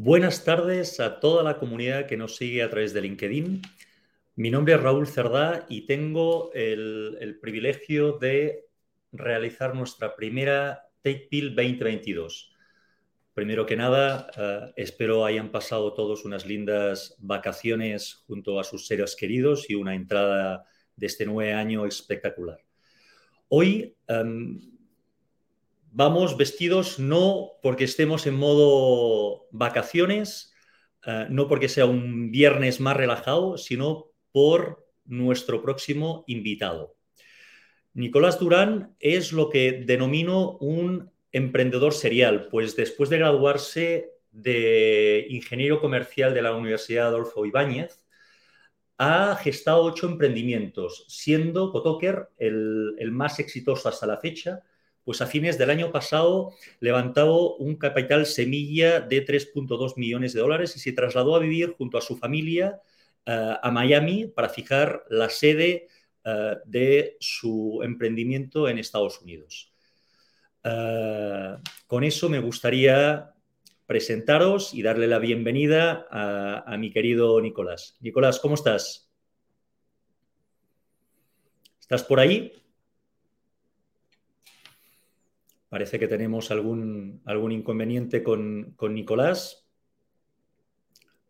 Buenas 0.00 0.44
tardes 0.44 1.00
a 1.00 1.18
toda 1.18 1.42
la 1.42 1.58
comunidad 1.58 2.06
que 2.06 2.16
nos 2.16 2.36
sigue 2.36 2.62
a 2.62 2.70
través 2.70 2.92
de 2.92 3.00
LinkedIn. 3.00 3.62
Mi 4.36 4.48
nombre 4.48 4.74
es 4.74 4.80
Raúl 4.80 5.08
Cerdá 5.08 5.66
y 5.68 5.86
tengo 5.86 6.52
el, 6.54 7.36
privilegio 7.42 8.12
de 8.12 8.68
realizar 9.10 9.74
nuestra 9.74 10.14
primera 10.14 10.88
Take 11.02 11.26
Pill 11.28 11.56
2022. 11.56 12.54
Primero 13.34 13.66
que 13.66 13.74
nada, 13.74 14.30
eh, 14.36 14.72
espero 14.76 15.24
hayan 15.24 15.50
pasado 15.50 15.92
todos 15.94 16.24
unas 16.24 16.46
lindas 16.46 17.16
vacaciones 17.18 18.22
junto 18.28 18.60
a 18.60 18.64
sus 18.64 18.86
seres 18.86 19.16
queridos 19.16 19.68
y 19.68 19.74
una 19.74 19.96
entrada 19.96 20.64
de 20.94 21.06
este 21.06 21.26
nuevo 21.26 21.58
año 21.58 21.84
espectacular. 21.86 22.60
Hoy 23.48 23.96
em, 24.06 24.77
vamos 25.98 26.36
vestidos 26.36 27.00
no 27.00 27.54
porque 27.60 27.82
estemos 27.82 28.28
en 28.28 28.36
modo 28.36 29.48
vacaciones, 29.50 30.54
eh, 31.04 31.26
no 31.28 31.48
porque 31.48 31.68
sea 31.68 31.86
un 31.86 32.30
viernes 32.30 32.78
más 32.78 32.96
relajado, 32.96 33.58
sino 33.58 34.12
por 34.30 34.86
nuestro 35.06 35.60
próximo 35.60 36.22
invitado. 36.28 36.94
Nicolás 37.94 38.38
Durán 38.38 38.94
es 39.00 39.32
lo 39.32 39.50
que 39.50 39.82
denomino 39.84 40.56
un 40.58 41.10
emprendedor 41.32 41.92
serial, 41.92 42.46
pues 42.48 42.76
después 42.76 43.10
de 43.10 43.18
graduarse 43.18 44.12
de 44.30 45.26
ingeniero 45.30 45.80
comercial 45.80 46.32
de 46.32 46.42
la 46.42 46.54
Universidad 46.54 47.08
Adolfo 47.08 47.44
Ibáñez, 47.44 48.06
ha 48.98 49.34
gestado 49.34 49.82
ocho 49.82 50.06
emprendimientos, 50.06 51.06
siendo 51.08 51.72
Cotoker 51.72 52.28
el, 52.36 52.94
el 53.00 53.10
más 53.10 53.40
exitoso 53.40 53.88
hasta 53.88 54.06
la 54.06 54.18
fecha, 54.18 54.62
pues 55.08 55.22
a 55.22 55.26
fines 55.26 55.56
del 55.56 55.70
año 55.70 55.90
pasado 55.90 56.52
levantó 56.80 57.56
un 57.56 57.76
capital 57.76 58.26
semilla 58.26 59.00
de 59.00 59.24
3.2 59.24 59.96
millones 59.96 60.34
de 60.34 60.40
dólares 60.40 60.76
y 60.76 60.80
se 60.80 60.92
trasladó 60.92 61.34
a 61.34 61.38
vivir 61.38 61.74
junto 61.78 61.96
a 61.96 62.02
su 62.02 62.18
familia 62.18 62.82
eh, 63.24 63.54
a 63.62 63.70
Miami 63.70 64.26
para 64.26 64.50
fijar 64.50 65.06
la 65.08 65.30
sede 65.30 65.88
eh, 66.24 66.56
de 66.66 67.16
su 67.20 67.80
emprendimiento 67.82 68.68
en 68.68 68.78
Estados 68.78 69.22
Unidos. 69.22 69.72
Eh, 70.62 71.56
con 71.86 72.04
eso 72.04 72.28
me 72.28 72.40
gustaría 72.40 73.32
presentaros 73.86 74.74
y 74.74 74.82
darle 74.82 75.06
la 75.06 75.20
bienvenida 75.20 76.06
a 76.10 76.76
mi 76.76 76.90
querido 76.90 77.40
Nicolás. 77.40 77.96
Nicolás, 78.00 78.40
¿cómo 78.40 78.56
estás? 78.56 79.08
¿Estás 81.80 82.04
por 82.04 82.20
ahí? 82.20 82.52
Parece 85.68 85.98
que 85.98 86.08
tenemos 86.08 86.50
algún, 86.50 87.20
algún 87.26 87.52
inconveniente 87.52 88.22
con, 88.22 88.76
Nicolás. 88.90 89.66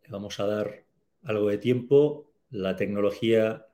Le 0.03 0.09
vamos 0.09 0.39
a 0.39 0.45
dar 0.45 0.85
algo 1.23 1.49
de 1.49 1.57
tiempo. 1.57 2.31
La 2.49 2.75
tecnología 2.75 3.67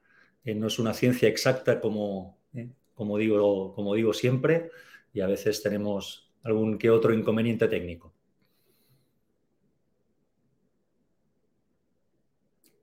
eh, 0.44 0.56
no 0.56 0.68
es 0.68 0.80
una 0.80 0.94
ciencia 0.94 1.30
exacta 1.30 1.80
como, 1.80 2.40
eh, 2.54 2.70
como, 2.96 3.18
digo, 3.18 3.74
como 3.76 3.94
digo 3.94 4.14
siempre 4.14 4.72
y 5.14 5.22
a 5.22 5.28
veces 5.28 5.64
tenemos 5.64 6.30
algún 6.44 6.78
que 6.78 6.90
otro 6.90 7.14
inconveniente 7.14 7.68
técnico. 7.68 8.14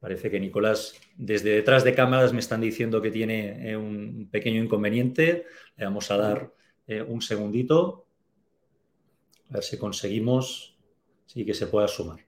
Parece 0.00 0.30
que 0.30 0.40
Nicolás, 0.40 0.98
desde 1.16 1.50
detrás 1.50 1.84
de 1.84 1.94
cámaras, 1.94 2.32
me 2.32 2.40
están 2.40 2.60
diciendo 2.60 3.00
que 3.02 3.10
tiene 3.10 3.70
eh, 3.70 3.76
un 3.76 4.28
pequeño 4.32 4.60
inconveniente. 4.60 5.44
Le 5.76 5.84
vamos 5.84 6.10
a 6.10 6.16
dar 6.16 6.52
eh, 6.92 7.02
un 7.02 7.22
segundito, 7.22 8.04
a 9.50 9.54
ver 9.54 9.64
si 9.64 9.78
conseguimos 9.78 10.76
sí, 11.26 11.44
que 11.44 11.54
se 11.54 11.66
pueda 11.66 11.88
sumar. 11.88 12.20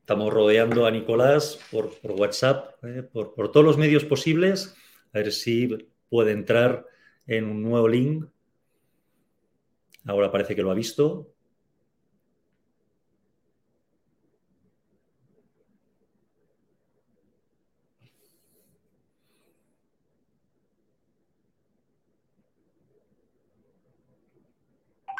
Estamos 0.00 0.32
rodeando 0.32 0.84
a 0.84 0.90
Nicolás 0.90 1.58
por, 1.70 1.90
WhatsApp, 2.02 2.84
eh, 2.84 3.02
por, 3.02 3.34
por, 3.34 3.50
todos 3.50 3.64
los 3.64 3.78
medios 3.78 4.04
posibles, 4.04 4.76
a 5.12 5.18
ver 5.18 5.32
si 5.32 5.68
puede 6.10 6.32
entrar 6.32 6.86
en 7.26 7.44
un 7.44 7.62
nuevo 7.62 7.88
link. 7.88 8.26
Ahora 10.04 10.32
parece 10.32 10.56
que 10.56 10.62
lo 10.62 10.70
ha 10.70 10.74
visto. 10.74 11.28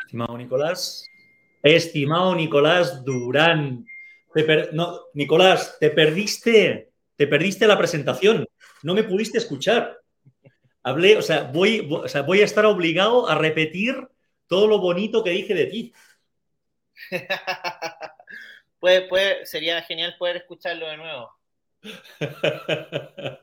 Estimado 0.05 0.37
Nicolás. 0.37 1.09
Estimado 1.63 2.34
Nicolás 2.34 3.03
Durán. 3.05 3.87
Nicolás, 5.15 5.77
te 5.79 5.91
perdiste, 5.91 6.91
te 7.17 7.27
perdiste 7.27 7.67
la 7.67 7.79
presentación. 7.79 8.47
No 8.83 8.95
me 8.95 9.05
pudiste 9.05 9.39
escuchar 9.39 10.02
hablé, 10.82 11.16
o 11.16 11.22
sea, 11.22 11.44
voy, 11.44 11.81
voy 11.81 12.41
a 12.41 12.44
estar 12.44 12.66
obligado 12.66 13.28
a 13.28 13.34
repetir 13.37 14.09
todo 14.47 14.66
lo 14.66 14.78
bonito 14.78 15.22
que 15.25 15.31
dije 15.31 15.54
de 15.54 15.66
ti. 15.66 15.93
puede, 18.78 19.47
sería 19.47 19.82
genial 19.82 20.16
poder 20.19 20.37
escucharlo 20.37 20.88
de 20.88 20.97
nuevo. 20.97 21.31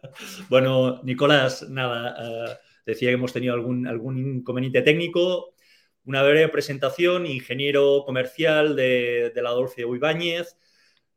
bueno, 0.49 1.01
Nicolás, 1.03 1.67
nada, 1.69 2.15
eh, 2.19 2.57
decía 2.85 3.09
que 3.09 3.15
hemos 3.15 3.33
tenido 3.33 3.53
algún, 3.53 3.87
algún 3.87 4.37
inconveniente 4.37 4.81
técnico. 4.81 5.55
Una 6.05 6.23
breve 6.23 6.47
presentación, 6.49 7.25
ingeniero 7.25 8.03
comercial 8.05 8.75
de, 8.75 9.31
la 9.35 9.49
Adolfo 9.49 9.95
Ibáñez. 9.95 10.57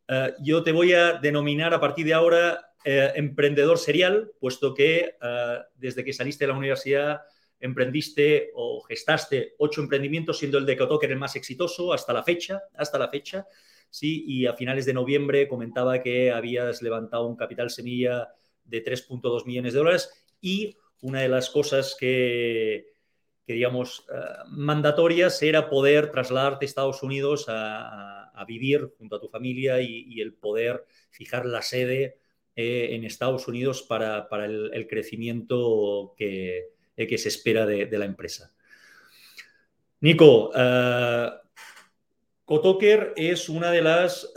Eh, 0.09 0.35
yo 0.41 0.63
te 0.63 0.73
voy 0.73 0.93
a 0.95 1.15
denominar 1.15 1.75
a 1.75 1.81
partir 1.81 2.07
de 2.07 2.15
ahora 2.15 2.72
eh, 2.85 3.13
emprendedor 3.15 3.79
serial, 3.79 4.33
puesto 4.41 4.75
que 4.75 5.17
eh, 5.21 5.59
desde 5.77 6.05
que 6.05 6.13
saliste 6.13 6.45
de 6.45 6.53
la 6.53 6.59
universidad 6.59 7.23
emprendiste 7.61 8.51
o 8.55 8.83
gestaste 8.83 9.55
ocho 9.59 9.83
emprendimientos, 9.83 10.39
siendo 10.39 10.59
el 10.59 10.67
de 10.67 10.77
Cotoker 10.77 11.11
el 11.13 11.19
más 11.19 11.37
exitoso 11.37 11.93
hasta 11.93 12.13
la 12.13 12.25
fecha, 12.25 12.61
hasta 12.75 12.99
la 12.99 13.09
fecha, 13.09 13.47
sí, 13.89 14.25
y 14.27 14.47
a 14.47 14.55
finales 14.55 14.85
de 14.85 14.95
noviembre 14.95 15.47
comentaba 15.47 16.03
que 16.03 16.33
habías 16.33 16.83
levantado 16.83 17.27
un 17.27 17.37
capital 17.37 17.71
semilla 17.71 18.35
de 18.65 18.83
3.2 18.83 19.47
millones 19.47 19.75
de 19.75 19.79
dólares 19.79 20.25
y 20.41 20.77
una 21.03 21.21
de 21.21 21.29
las 21.29 21.51
cosas 21.51 21.97
que, 21.99 22.95
digamos, 23.47 24.07
eh, 24.13 24.19
mandatorias 24.49 25.41
era 25.43 25.71
poder 25.71 26.11
trasladarte 26.11 26.65
a 26.65 26.69
Estados 26.69 27.03
Unidos 27.05 27.47
a, 27.49 28.19
vivir 28.45 28.93
junto 28.99 29.15
a 29.15 29.21
tu 29.21 29.29
familia 29.29 29.81
y 29.81 30.21
el 30.21 30.35
poder 30.35 30.85
fijar 31.11 31.47
la 31.47 31.63
sede 31.63 32.22
eh, 32.55 32.89
en 32.91 33.05
Estados 33.05 33.49
Unidos 33.49 33.83
para, 33.83 34.29
el, 34.45 34.87
crecimiento 34.87 36.15
que, 36.17 36.69
eh, 36.97 37.07
que, 37.07 37.17
se 37.17 37.29
espera 37.29 37.65
de, 37.65 37.99
la 37.99 38.05
empresa. 38.05 38.53
Nico, 40.01 40.51
uh, 40.51 41.31
Cotoker 42.45 43.15
es 43.17 43.49
una 43.49 43.71
de 43.71 43.81
las 43.81 44.31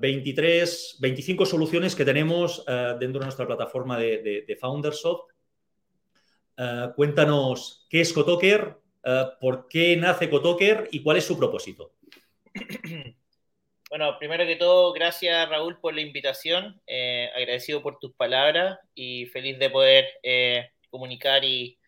23, 0.00 0.96
25 1.00 1.44
soluciones 1.44 1.94
que 1.94 2.04
tenemos 2.04 2.64
dentro 2.98 3.18
de 3.18 3.26
nuestra 3.26 3.46
plataforma 3.46 3.98
de, 3.98 4.44
de 4.46 4.56
Foundersoft. 4.56 5.32
cuéntanos 6.96 7.86
qué 7.90 8.00
es 8.00 8.12
Cotoker, 8.12 8.78
por 9.40 9.68
qué 9.68 9.96
nace 9.96 10.30
Cotoker 10.30 10.88
y 10.92 11.02
cuál 11.02 11.18
es 11.18 11.24
su 11.24 11.36
propósito. 11.36 11.92
Bueno, 13.96 14.18
primero 14.18 14.44
que 14.44 14.56
todo, 14.56 14.92
gracias 14.92 15.48
Raúl 15.48 15.78
por 15.78 15.94
la 15.94 16.00
invitación, 16.00 16.82
eh, 16.84 17.30
agradecido 17.32 17.80
por 17.80 18.00
tus 18.00 18.12
palabras 18.12 18.76
y 18.92 19.26
feliz 19.26 19.56
de 19.60 19.70
poder 19.70 20.08
eh, 20.24 20.72
comunicar 20.90 21.44
y, 21.44 21.78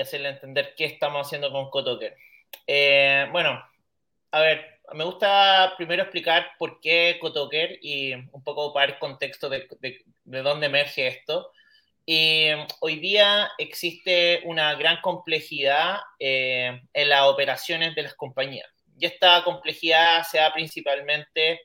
hacerle 0.00 0.30
entender 0.30 0.74
qué 0.76 0.86
estamos 0.86 1.24
haciendo 1.24 1.52
con 1.52 1.70
Cotoker. 1.70 2.16
Eh, 2.66 3.28
bueno, 3.30 3.64
a 4.32 4.40
ver, 4.40 4.80
me 4.92 5.04
gusta 5.04 5.74
primero 5.76 6.02
explicar 6.02 6.50
por 6.58 6.80
qué 6.80 7.16
Cotoker 7.20 7.78
y 7.80 8.14
un 8.14 8.42
poco 8.42 8.72
para 8.74 8.94
el 8.94 8.98
contexto 8.98 9.48
de, 9.48 9.68
de 10.24 10.42
dónde 10.42 10.66
emerge 10.66 11.06
esto. 11.06 11.52
Y 12.04 12.48
hoy 12.80 12.96
día 12.98 13.52
existe 13.58 14.40
una 14.46 14.74
gran 14.74 15.00
complejidad 15.00 16.00
en 16.18 17.08
las 17.08 17.22
operaciones 17.22 17.94
de 17.94 18.02
las 18.02 18.14
compañías 18.14 18.68
y 18.98 19.06
esta 19.06 19.42
complejidad 19.44 20.24
se 20.24 20.38
da 20.38 20.52
principalmente 20.52 21.60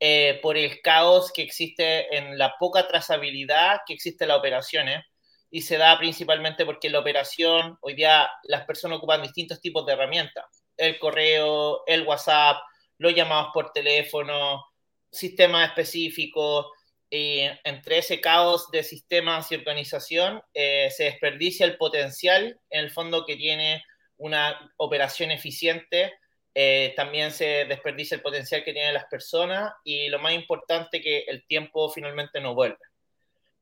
eh, 0.00 0.40
por 0.42 0.56
el 0.56 0.80
caos 0.80 1.32
que 1.32 1.42
existe 1.42 2.16
en 2.16 2.38
la 2.38 2.54
poca 2.58 2.88
trazabilidad 2.88 3.80
que 3.86 3.94
existe 3.94 4.24
en 4.24 4.28
las 4.28 4.38
operaciones 4.38 5.04
y 5.50 5.62
se 5.62 5.76
da 5.76 5.98
principalmente 5.98 6.64
porque 6.64 6.90
la 6.90 7.00
operación 7.00 7.76
hoy 7.82 7.94
día 7.94 8.28
las 8.44 8.64
personas 8.64 8.98
ocupan 8.98 9.22
distintos 9.22 9.60
tipos 9.60 9.84
de 9.86 9.92
herramientas. 9.92 10.44
el 10.78 10.98
correo, 10.98 11.84
el 11.86 12.02
WhatsApp, 12.06 12.56
los 12.98 13.14
llamados 13.14 13.50
por 13.52 13.72
teléfono, 13.72 14.64
sistemas 15.10 15.68
específicos. 15.68 16.66
Y 17.10 17.40
entre 17.64 17.98
ese 17.98 18.20
caos 18.22 18.70
de 18.70 18.82
sistemas 18.82 19.52
y 19.52 19.56
organización 19.56 20.42
eh, 20.54 20.88
se 20.90 21.04
desperdicia 21.04 21.66
el 21.66 21.76
potencial, 21.76 22.58
en 22.70 22.80
el 22.80 22.90
fondo, 22.90 23.26
que 23.26 23.36
tiene 23.36 23.84
una 24.16 24.72
operación 24.78 25.30
eficiente. 25.30 26.14
Eh, 26.54 26.92
también 26.96 27.30
se 27.30 27.64
desperdicia 27.64 28.14
el 28.14 28.20
potencial 28.20 28.62
que 28.62 28.74
tienen 28.74 28.92
las 28.92 29.06
personas 29.06 29.72
y 29.84 30.08
lo 30.08 30.18
más 30.18 30.34
importante 30.34 31.00
que 31.00 31.20
el 31.20 31.46
tiempo 31.46 31.90
finalmente 31.90 32.40
no 32.40 32.54
vuelve. 32.54 32.78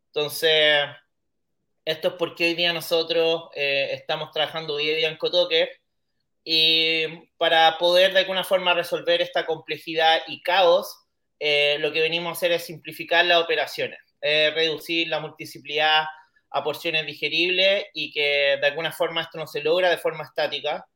Entonces, 0.07 0.87
esto 1.85 2.09
es 2.09 2.15
porque 2.15 2.47
hoy 2.47 2.55
día 2.55 2.73
nosotros 2.73 3.45
eh, 3.55 3.91
estamos 3.93 4.33
trabajando 4.33 4.77
día 4.77 4.93
a 4.93 4.97
día 4.97 5.09
en 5.09 5.19
Cotoker 5.19 5.71
y 6.43 7.29
para 7.37 7.79
poder 7.79 8.13
de 8.13 8.21
alguna 8.21 8.43
forma 8.43 8.75
resolver 8.75 9.23
esta 9.23 9.47
complejidad 9.47 10.23
y 10.27 10.43
caos, 10.43 11.07
eh, 11.39 11.77
lo 11.79 11.93
que 11.93 12.01
venimos 12.01 12.31
a 12.31 12.33
hacer 12.33 12.53
es 12.53 12.65
simplificar 12.65 13.25
las 13.25 13.43
operaciones, 13.43 13.99
reducir 14.21 15.09
la 15.09 15.21
multiplicidad 15.21 16.05
a 16.51 16.65
porciones 16.65 17.07
digeribles 17.07 17.87
y 17.95 18.11
que 18.13 18.59
de 18.61 18.67
alguna 18.67 18.93
forma 18.93 19.23
esto 19.23 19.39
no 19.39 19.47
se 19.47 19.63
logra 19.63 19.91
de 19.91 19.99
forma 19.99 20.25
estática. 20.25 20.87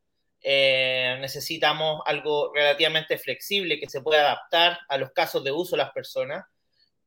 Eh, 0.47 1.17
necesitamos 1.21 2.03
algo 2.05 2.53
relativamente 2.53 3.17
flexible 3.17 3.79
que 3.79 3.89
se 3.89 4.01
pueda 4.01 4.21
adaptar 4.21 4.77
a 4.87 4.97
los 4.99 5.11
casos 5.11 5.43
de 5.43 5.51
uso 5.51 5.75
de 5.75 5.81
las 5.81 5.91
personas 5.91 6.45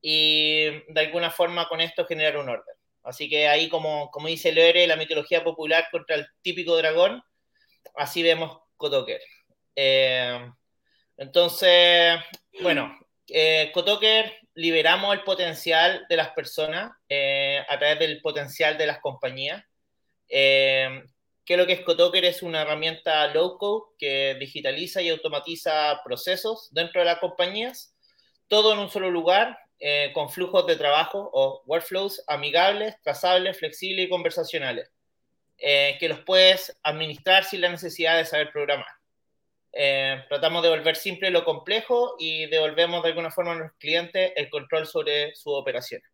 y 0.03 0.65
de 0.93 1.01
alguna 1.01 1.31
forma 1.31 1.69
con 1.69 1.81
esto 1.81 2.05
generar 2.05 2.37
un 2.37 2.49
orden. 2.49 2.75
Así 3.05 3.29
que 3.29 3.47
ahí, 3.47 3.69
como, 3.69 4.11
como 4.11 4.27
dice 4.27 4.51
Loere, 4.51 4.89
la 4.89 4.97
mitología 4.97 5.45
popular 5.45 5.87
contra 5.93 6.17
el 6.17 6.27
típico 6.43 6.77
dragón, 6.77 7.23
así 7.95 8.25
vemos 8.25 8.59
Kotoker. 8.77 9.21
Eh, 9.77 10.51
entonces, 11.17 12.19
bueno, 12.61 12.99
eh, 13.29 13.71
Kotoker 13.73 14.33
liberamos 14.55 15.15
el 15.15 15.23
potencial 15.23 16.07
de 16.09 16.17
las 16.17 16.31
personas 16.31 16.91
eh, 17.09 17.65
a 17.69 17.79
través 17.79 18.01
del 18.01 18.21
potencial 18.21 18.77
de 18.77 18.87
las 18.87 18.99
compañías. 18.99 19.63
Eh, 20.29 21.05
que 21.49 21.57
lo 21.57 21.67
que 21.67 21.73
es 21.73 21.81
Kotoker 21.81 22.27
es 22.27 22.43
una 22.43 22.61
herramienta 22.61 23.27
low 23.29 23.57
code 23.57 23.95
que 23.99 24.37
digitaliza 24.39 25.01
y 25.01 25.09
automatiza 25.09 25.99
procesos 26.05 26.69
dentro 26.73 27.01
de 27.01 27.07
las 27.07 27.21
compañías, 27.21 27.97
todo 28.49 28.75
en 28.75 28.81
un 28.81 28.91
solo 28.91 29.11
lugar, 29.11 29.59
eh, 29.79 30.11
con 30.13 30.29
flujos 30.29 30.67
de 30.67 30.77
trabajo 30.77 31.31
o 31.33 31.63
workflows 31.65 32.23
amigables, 32.27 33.01
trazables, 33.01 33.59
flexibles 33.59 34.05
y 34.05 34.09
conversacionales, 34.11 34.91
eh, 35.57 35.97
que 35.99 36.11
los 36.11 36.21
puedes 36.21 36.79
administrar 36.83 37.45
sin 37.45 37.63
la 37.63 37.71
necesidad 37.71 38.19
de 38.19 38.27
saber 38.27 38.51
programar. 38.53 38.93
Eh, 39.73 40.23
tratamos 40.29 40.63
de 40.63 40.69
volver 40.69 40.97
simple 40.97 41.31
lo 41.31 41.47
complejo 41.47 42.17
y 42.19 42.45
devolvemos 42.45 43.03
de 43.03 43.09
alguna 43.09 43.31
forma 43.31 43.53
a 43.53 43.57
los 43.57 43.73
clientes 43.79 44.35
el 44.37 44.51
control 44.51 44.87
sobre 44.87 45.35
sus 45.35 45.55
operaciones. 45.55 46.11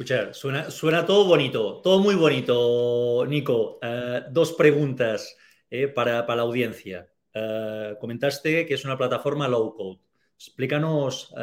Escuchar, 0.00 0.34
suena, 0.34 1.04
todo 1.04 1.26
bonito, 1.26 1.82
todo 1.82 1.98
muy 1.98 2.14
bonito, 2.14 3.22
Nico. 3.28 3.78
Uh, 3.82 4.30
dos 4.30 4.54
preguntas 4.54 5.36
eh, 5.70 5.88
para, 5.88 6.24
para, 6.24 6.36
la 6.36 6.42
audiencia. 6.44 7.06
Uh, 7.34 7.98
comentaste 7.98 8.64
que 8.64 8.72
es 8.72 8.84
una 8.86 8.96
plataforma 8.96 9.46
low 9.46 9.74
code. 9.74 10.00
Explícanos 10.36 11.34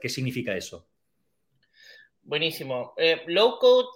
qué 0.00 0.08
significa 0.08 0.56
eso. 0.56 0.86
Buenísimo. 2.22 2.94
Eh, 2.96 3.22
low 3.26 3.58
code, 3.58 3.88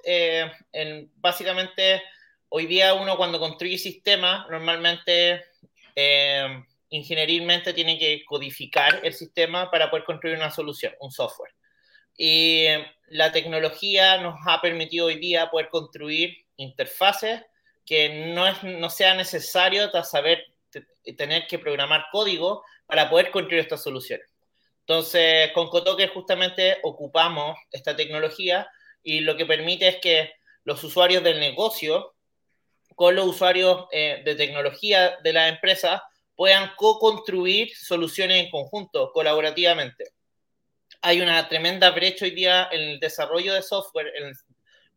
en, 0.73 1.13
básicamente, 1.15 2.03
hoy 2.49 2.67
día 2.67 2.95
uno 2.95 3.17
cuando 3.17 3.39
construye 3.39 3.79
sistemas, 3.79 4.51
normalmente 4.51 5.45
eh, 5.95 6.65
ingenierilmente 6.89 7.73
tiene 7.73 7.97
que 7.97 8.25
codificar 8.25 9.03
el 9.05 9.13
sistema 9.13 9.71
para 9.71 9.89
poder 9.89 10.05
construir 10.05 10.37
una 10.37 10.51
solución, 10.51 10.95
un 10.99 11.13
software. 11.13 11.53
Y 12.17 12.67
la 13.09 13.33
tecnología 13.33 14.19
nos 14.19 14.37
ha 14.47 14.61
permitido 14.61 15.07
hoy 15.07 15.19
día 15.19 15.51
poder 15.51 15.69
construir 15.69 16.37
interfaces 16.57 17.43
que 17.85 18.33
no, 18.35 18.47
es, 18.47 18.63
no 18.63 18.89
sea 18.91 19.15
necesario 19.15 19.91
saber 20.05 20.45
tener 21.17 21.47
que 21.47 21.59
programar 21.59 22.07
código 22.11 22.65
para 22.87 23.11
poder 23.11 23.31
construir 23.31 23.61
estas 23.61 23.83
soluciones. 23.83 24.27
Entonces, 24.81 25.51
con 25.53 25.69
Kotoker 25.69 26.11
justamente 26.11 26.79
ocupamos 26.83 27.57
esta 27.71 27.97
tecnología 27.97 28.69
y 29.03 29.21
lo 29.21 29.37
que 29.37 29.47
permite 29.47 29.89
es 29.89 29.97
que 30.01 30.33
los 30.65 30.83
usuarios 30.83 31.23
del 31.23 31.41
negocio 31.41 32.15
con 32.95 33.15
los 33.15 33.27
usuarios 33.27 33.87
eh, 33.93 34.23
de 34.25 34.35
tecnología 34.35 35.19
de 35.23 35.33
la 35.33 35.49
empresa 35.49 36.03
puedan 36.37 36.73
co-construir 36.77 37.75
soluciones 37.77 38.45
en 38.45 38.51
conjunto, 38.51 39.11
colaborativamente. 39.13 40.13
Hay 41.07 41.21
una 41.21 41.47
tremenda 41.51 41.91
brecha 41.91 42.25
hoy 42.25 42.31
día 42.31 42.67
en 42.73 42.81
el 42.81 42.99
desarrollo 42.99 43.53
de 43.53 43.61
software, 43.61 44.11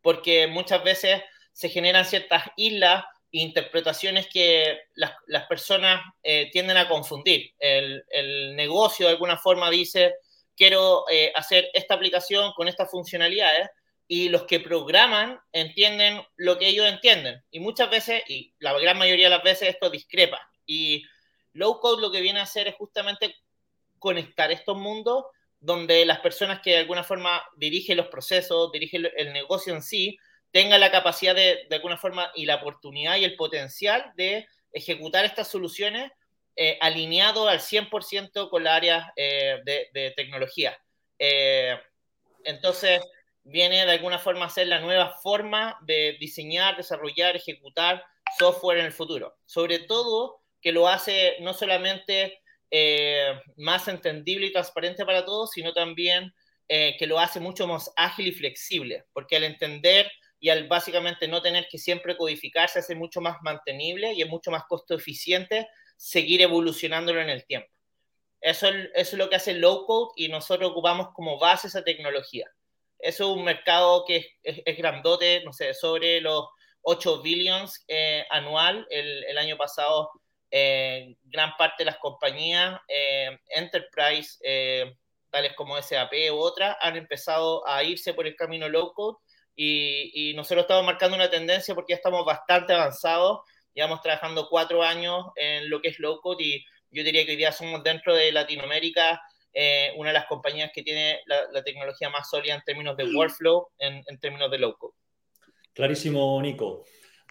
porque 0.00 0.46
muchas 0.46 0.82
veces 0.82 1.20
se 1.52 1.68
generan 1.68 2.06
ciertas 2.06 2.44
islas 2.56 3.04
e 3.30 3.40
interpretaciones 3.40 4.26
que 4.26 4.78
las, 4.94 5.12
las 5.26 5.44
personas 5.48 6.00
eh, 6.22 6.48
tienden 6.50 6.78
a 6.78 6.88
confundir. 6.88 7.52
El, 7.58 8.02
el, 8.08 8.56
negocio 8.56 9.04
de 9.04 9.12
alguna 9.12 9.36
forma 9.36 9.68
dice, 9.68 10.14
quiero 10.56 11.04
eh, 11.10 11.30
hacer 11.36 11.68
esta 11.74 11.92
aplicación 11.92 12.54
con 12.56 12.68
estas 12.68 12.90
funcionalidades, 12.90 13.68
y 14.10 14.30
los 14.30 14.44
que 14.44 14.60
programan 14.60 15.38
entienden 15.52 16.22
lo 16.36 16.56
que 16.56 16.68
ellos 16.68 16.88
entienden. 16.88 17.44
Y 17.50 17.60
muchas 17.60 17.90
veces, 17.90 18.22
y 18.28 18.54
la 18.60 18.72
gran 18.78 18.96
mayoría 18.96 19.26
de 19.26 19.36
las 19.36 19.44
veces, 19.44 19.68
esto 19.68 19.90
discrepa. 19.90 20.40
Y 20.64 21.04
low 21.52 21.78
code 21.80 22.00
lo 22.00 22.10
que 22.10 22.22
viene 22.22 22.40
a 22.40 22.44
hacer 22.44 22.66
es 22.66 22.76
justamente 22.76 23.36
conectar 23.98 24.50
estos 24.50 24.78
mundos 24.78 25.26
donde 25.60 26.04
las 26.06 26.20
personas 26.20 26.60
que 26.60 26.70
de 26.70 26.78
alguna 26.78 27.04
forma 27.04 27.42
dirigen 27.56 27.96
los 27.96 28.08
procesos, 28.08 28.70
dirigen 28.72 29.08
el 29.16 29.32
negocio 29.32 29.74
en 29.74 29.82
sí, 29.82 30.18
tengan 30.50 30.80
la 30.80 30.90
capacidad 30.90 31.34
de, 31.34 31.66
de 31.68 31.76
alguna 31.76 31.96
forma 31.96 32.30
y 32.34 32.46
la 32.46 32.56
oportunidad 32.56 33.16
y 33.16 33.24
el 33.24 33.36
potencial 33.36 34.12
de 34.16 34.46
ejecutar 34.72 35.24
estas 35.24 35.48
soluciones 35.48 36.10
eh, 36.60 36.76
alineado 36.80 37.48
al 37.48 37.60
100% 37.60 38.50
con 38.50 38.64
la 38.64 38.74
área 38.74 39.12
eh, 39.14 39.60
de, 39.64 40.12
tecnología. 40.16 40.76
Eh, 41.16 41.78
entonces, 42.42 43.00
viene 43.44 43.86
de 43.86 43.92
alguna 43.92 44.18
forma 44.18 44.46
a 44.46 44.50
ser 44.50 44.66
la 44.66 44.80
nueva 44.80 45.14
forma 45.22 45.78
de 45.82 46.16
diseñar, 46.18 46.76
desarrollar, 46.76 47.36
ejecutar 47.36 48.04
software 48.36 48.78
en 48.78 48.86
el 48.86 48.92
futuro. 48.92 49.36
Sobre 49.46 49.78
todo 49.78 50.40
que 50.60 50.72
lo 50.72 50.88
hace 50.88 51.36
no 51.42 51.54
solamente 51.54 52.42
eh, 52.70 53.40
más 53.56 53.88
entendible 53.88 54.46
y 54.46 54.52
transparente 54.52 55.04
para 55.04 55.24
todos, 55.24 55.50
sino 55.50 55.72
también 55.72 56.32
eh, 56.68 56.96
que 56.98 57.06
lo 57.06 57.18
hace 57.18 57.40
mucho 57.40 57.66
más 57.66 57.90
ágil 57.96 58.28
y 58.28 58.32
flexible, 58.32 59.04
porque 59.12 59.36
al 59.36 59.44
entender 59.44 60.10
y 60.40 60.50
al 60.50 60.68
básicamente 60.68 61.26
no 61.26 61.42
tener 61.42 61.66
que 61.68 61.78
siempre 61.78 62.16
codificarse, 62.16 62.78
hace 62.78 62.94
mucho 62.94 63.20
más 63.20 63.38
mantenible 63.42 64.12
y 64.12 64.22
es 64.22 64.28
mucho 64.28 64.50
más 64.50 64.64
costo 64.68 64.94
eficiente 64.94 65.68
seguir 65.96 66.42
evolucionándolo 66.42 67.20
en 67.20 67.30
el 67.30 67.44
tiempo. 67.44 67.68
Eso, 68.40 68.68
es 68.94 69.12
lo 69.14 69.28
que 69.28 69.36
hace 69.36 69.54
low 69.54 69.84
code 69.84 70.12
y 70.16 70.28
nosotros 70.28 70.70
ocupamos 70.70 71.08
como 71.12 71.38
base 71.38 71.66
esa 71.66 71.82
tecnología. 71.82 72.48
Eso 72.98 73.30
es 73.30 73.36
un 73.36 73.44
mercado 73.44 74.04
que 74.06 74.26
es, 74.42 74.76
grandote, 74.76 75.42
no 75.44 75.52
sé, 75.52 75.74
sobre 75.74 76.20
los 76.20 76.46
8 76.82 77.22
billions 77.22 77.84
eh, 77.88 78.24
anual. 78.30 78.86
El, 78.90 79.38
año 79.38 79.56
pasado, 79.56 80.10
eh, 80.50 81.16
gran 81.24 81.52
parte 81.58 81.84
de 81.84 81.90
las 81.90 81.98
compañías 81.98 82.80
eh, 82.88 83.38
enterprise, 83.50 84.38
eh, 84.42 84.94
tales 85.30 85.52
como 85.54 85.80
SAP 85.80 86.12
u 86.32 86.36
otras, 86.36 86.76
han 86.80 86.96
empezado 86.96 87.66
a 87.66 87.84
irse 87.84 88.14
por 88.14 88.26
el 88.26 88.34
camino 88.34 88.68
low 88.68 88.92
code 88.94 89.18
y, 89.54 90.30
y, 90.30 90.34
nosotros 90.34 90.62
estamos 90.62 90.84
marcando 90.84 91.16
una 91.16 91.30
tendencia 91.30 91.74
porque 91.74 91.92
ya 91.92 91.96
estamos 91.96 92.24
bastante 92.24 92.72
avanzados. 92.72 93.40
Llevamos 93.74 94.00
trabajando 94.02 94.48
cuatro 94.48 94.82
años 94.82 95.26
en 95.36 95.68
lo 95.68 95.82
que 95.82 95.88
es 95.88 95.98
low 95.98 96.20
code 96.20 96.44
y 96.44 96.64
yo 96.90 97.02
diría 97.02 97.24
que 97.24 97.32
hoy 97.32 97.36
día 97.36 97.52
somos 97.52 97.82
dentro 97.82 98.14
de 98.14 98.32
Latinoamérica 98.32 99.20
eh, 99.52 99.92
una 99.96 100.10
de 100.10 100.14
las 100.14 100.26
compañías 100.26 100.70
que 100.72 100.82
tiene 100.82 101.20
la, 101.26 101.36
la, 101.52 101.64
tecnología 101.64 102.10
más 102.10 102.28
sólida 102.30 102.54
en 102.54 102.62
términos 102.62 102.96
de 102.96 103.04
workflow, 103.12 103.68
en, 103.78 104.04
en 104.06 104.20
términos 104.20 104.50
de 104.50 104.58
low 104.58 104.76
code. 104.76 104.94
Clarísimo, 105.72 106.40
Nico. 106.40 106.84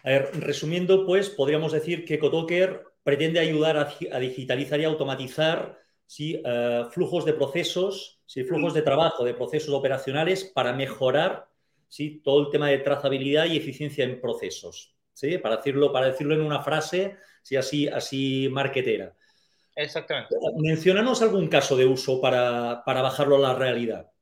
A 0.04 0.10
ver, 0.10 0.30
resumiendo, 0.40 1.06
pues 1.06 1.30
podríamos 1.30 1.72
decir 1.72 2.04
que 2.04 2.18
Cotoker 2.18 2.82
pretende 3.08 3.40
ayudar 3.40 3.78
a, 3.78 3.88
a 4.12 4.18
digitalizar 4.20 4.78
y 4.78 4.84
automatizar 4.84 5.78
¿sí? 6.04 6.42
uh, 6.44 6.90
flujos 6.90 7.24
de 7.24 7.32
procesos, 7.32 8.20
¿sí? 8.26 8.44
flujos 8.44 8.74
de 8.74 8.82
trabajo, 8.82 9.24
de 9.24 9.32
procesos 9.32 9.72
operacionales 9.72 10.44
para 10.44 10.74
mejorar 10.74 11.48
¿sí? 11.88 12.20
todo 12.22 12.42
el 12.42 12.50
tema 12.50 12.68
de 12.68 12.80
trazabilidad 12.80 13.46
y 13.46 13.56
eficiencia 13.56 14.04
en 14.04 14.20
procesos. 14.20 14.94
¿sí? 15.14 15.38
Para, 15.38 15.56
decirlo, 15.56 15.90
para 15.90 16.08
decirlo 16.08 16.34
en 16.34 16.42
una 16.42 16.60
frase 16.60 17.16
¿sí? 17.40 17.56
así, 17.56 17.88
así 17.88 18.50
marquetera. 18.52 19.16
Exactamente. 19.74 20.36
Menciónanos 20.58 21.22
algún 21.22 21.48
caso 21.48 21.78
de 21.78 21.86
uso 21.86 22.20
para, 22.20 22.82
para 22.84 23.00
bajarlo 23.00 23.36
a 23.36 23.38
la 23.38 23.54
realidad. 23.54 24.12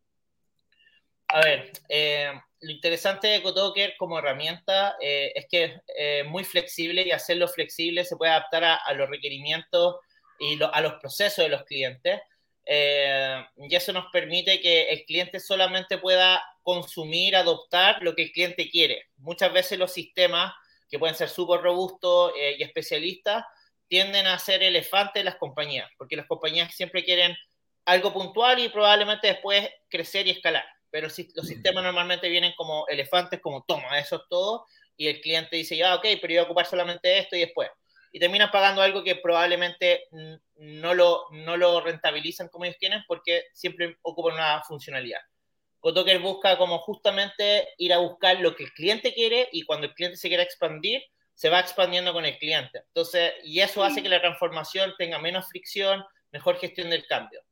A 1.36 1.40
ver, 1.42 1.70
eh, 1.90 2.32
lo 2.60 2.72
interesante 2.72 3.26
de 3.26 3.42
Cotoker 3.42 3.94
como 3.98 4.18
herramienta 4.18 4.96
eh, 4.98 5.32
es 5.34 5.46
que 5.50 5.64
es 5.64 5.72
eh, 5.94 6.24
muy 6.24 6.44
flexible 6.44 7.02
y 7.06 7.10
hacerlo 7.10 7.46
flexible 7.46 8.06
se 8.06 8.16
puede 8.16 8.32
adaptar 8.32 8.64
a, 8.64 8.92
los 8.94 9.10
requerimientos 9.10 9.96
y 10.38 10.58
a 10.62 10.80
los 10.80 10.94
procesos 10.94 11.44
de 11.44 11.50
los 11.50 11.64
clientes. 11.64 12.22
y 12.66 13.74
eso 13.74 13.92
nos 13.92 14.06
permite 14.10 14.62
que 14.62 14.88
el 14.88 15.04
cliente 15.04 15.38
solamente 15.38 15.98
pueda 15.98 16.42
consumir, 16.62 17.36
adoptar 17.36 18.02
lo 18.02 18.14
que 18.14 18.22
el 18.22 18.32
cliente 18.32 18.70
quiere. 18.70 19.04
Muchas 19.18 19.52
veces 19.52 19.78
los 19.78 19.92
sistemas, 19.92 20.54
que 20.88 20.98
pueden 20.98 21.16
ser 21.16 21.28
súper 21.28 21.60
robustos 21.60 22.32
y 22.58 22.62
especialistas, 22.62 23.44
tienden 23.88 24.26
a 24.26 24.38
ser 24.38 24.62
elefantes 24.62 25.22
las 25.22 25.36
compañías, 25.36 25.90
porque 25.98 26.16
las 26.16 26.26
compañías 26.26 26.74
siempre 26.74 27.04
quieren 27.04 27.36
algo 27.84 28.12
puntual 28.14 28.58
y 28.58 28.70
probablemente 28.70 29.28
después 29.28 29.68
crecer 29.90 30.26
y 30.26 30.30
escalar 30.30 30.64
pero 30.96 31.10
si, 31.10 31.28
los 31.34 31.46
sistemas 31.46 31.84
normalmente 31.84 32.26
vienen 32.26 32.54
como 32.56 32.88
elefantes, 32.88 33.38
como 33.42 33.64
toma, 33.64 33.98
eso 33.98 34.16
es 34.16 34.22
todo, 34.30 34.64
y 34.96 35.08
el 35.08 35.20
cliente 35.20 35.54
dice, 35.54 35.76
ya, 35.76 35.94
ok, 35.94 36.06
pero 36.22 36.32
yo 36.32 36.38
voy 36.38 36.38
a 36.38 36.42
ocupar 36.44 36.64
solamente 36.64 37.18
esto 37.18 37.36
y 37.36 37.40
después. 37.40 37.68
Y 38.12 38.18
terminan 38.18 38.50
pagando 38.50 38.80
algo 38.80 39.04
que 39.04 39.16
probablemente 39.16 40.08
no 40.54 40.94
lo, 40.94 41.26
no 41.32 41.58
lo 41.58 41.82
rentabilizan 41.82 42.48
como 42.48 42.64
ellos 42.64 42.78
quieren 42.80 43.04
porque 43.06 43.42
siempre 43.52 43.98
ocupan 44.00 44.36
una 44.36 44.62
funcionalidad. 44.62 45.20
Cotoker 45.80 46.18
busca 46.18 46.56
como 46.56 46.78
justamente 46.78 47.68
ir 47.76 47.92
a 47.92 47.98
buscar 47.98 48.40
lo 48.40 48.56
que 48.56 48.64
el 48.64 48.72
cliente 48.72 49.12
quiere 49.12 49.50
y 49.52 49.64
cuando 49.64 49.88
el 49.88 49.92
cliente 49.92 50.16
se 50.16 50.28
quiera 50.28 50.44
expandir, 50.44 51.02
se 51.34 51.50
va 51.50 51.60
expandiendo 51.60 52.14
con 52.14 52.24
el 52.24 52.38
cliente. 52.38 52.84
Entonces, 52.86 53.34
y 53.44 53.60
eso 53.60 53.84
hace 53.84 54.02
que 54.02 54.08
la 54.08 54.22
transformación 54.22 54.94
tenga 54.96 55.18
menos 55.18 55.46
fricción, 55.46 56.02
mejor 56.32 56.56
gestión 56.56 56.88
del 56.88 57.06
cambio. 57.06 57.42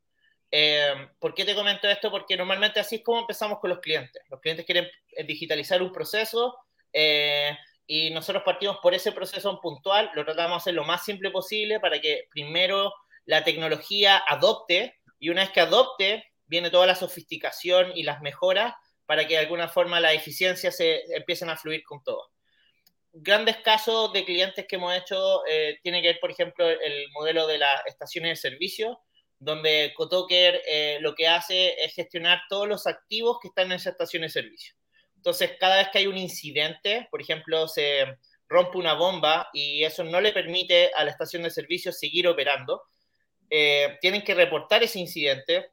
Eh, 0.57 1.09
¿Por 1.19 1.35
qué 1.35 1.45
te 1.45 1.53
comento 1.53 1.89
esto? 1.89 2.13
Porque 2.13 2.37
normalmente 2.37 2.79
así 2.79 2.95
es 2.95 3.03
como 3.03 3.19
empezamos 3.19 3.59
con 3.59 3.71
los 3.71 3.81
clientes. 3.81 4.23
Los 4.29 4.41
clientes 4.41 4.65
quieren 4.65 4.89
eh, 5.17 5.25
digitalizar 5.25 5.83
un 5.83 5.91
proceso 5.91 6.57
eh, 6.93 7.59
y 7.89 8.11
nosotros 8.11 8.45
partimos 8.45 8.79
por 8.81 8.95
ese 8.95 9.11
proceso 9.11 9.61
puntual, 9.61 10.13
lo 10.15 10.25
tratamos 10.25 10.53
de 10.53 10.57
hacer 10.59 10.75
lo 10.75 10.85
más 10.85 11.05
simple 11.05 11.33
posible 11.33 11.81
para 11.81 12.01
que 12.01 12.29
primero 12.31 12.95
la 13.25 13.43
tecnología 13.43 14.23
adopte 14.29 15.01
y 15.19 15.31
una 15.31 15.43
vez 15.43 15.51
que 15.51 15.59
adopte 15.59 16.25
viene 16.47 16.71
toda 16.71 16.87
la 16.87 16.95
sofisticación 16.95 17.91
y 17.93 18.05
las 18.05 18.21
mejoras 18.21 18.75
para 19.07 19.27
que 19.27 19.35
de 19.35 19.41
alguna 19.41 19.67
forma 19.67 19.99
la 19.99 20.13
eficiencia 20.13 20.71
se 20.71 21.03
empiecen 21.17 21.51
a 21.51 21.57
fluir 21.57 21.83
con 21.83 22.01
todo. 22.05 22.31
Grandes 23.13 23.57
casos 23.57 24.13
de 24.13 24.25
clientes 24.25 24.67
que 24.69 24.77
hemos 24.77 24.95
hecho 24.95 25.43
tiene 25.83 26.01
que 26.01 26.09
ver, 26.09 26.21
por 26.21 26.31
ejemplo, 26.31 26.69
el 26.69 27.11
modelo 27.11 27.49
de 27.49 27.59
las 27.59 27.85
estaciones 27.87 28.41
de 28.41 28.51
servicio 28.51 29.01
donde 29.45 29.93
Cotoker 29.95 30.63
eh, 30.67 30.99
lo 31.01 31.15
que 31.15 31.29
hace 31.29 31.75
es 31.85 31.95
gestionar 31.95 32.41
todos 32.49 32.67
los 32.67 32.87
activos 32.87 33.39
que 33.41 33.49
están 33.49 33.67
en 33.67 33.73
esa 33.73 33.91
estación 33.91 34.23
de 34.23 34.31
servicio. 34.31 34.75
Entonces, 35.17 35.53
cada 35.61 35.77
vez 35.77 35.89
que 35.91 35.99
hay 35.99 36.07
un 36.07 36.17
incidente, 36.17 37.07
por 37.11 37.21
ejemplo, 37.21 37.69
se 37.69 38.07
rompe 38.49 38.79
una 38.79 38.95
bomba 38.95 39.51
y 39.53 39.85
eso 39.85 40.03
no 40.03 40.21
le 40.21 40.33
permite 40.33 40.93
a 40.95 41.05
la 41.05 41.11
estación 41.11 41.43
de 41.43 41.51
servicio 41.51 41.93
seguir 41.93 42.27
operando, 42.27 42.83
eh, 43.51 43.99
tienen 44.01 44.23
que 44.23 44.35
reportar 44.35 44.83
ese 44.83 44.99
incidente 44.99 45.73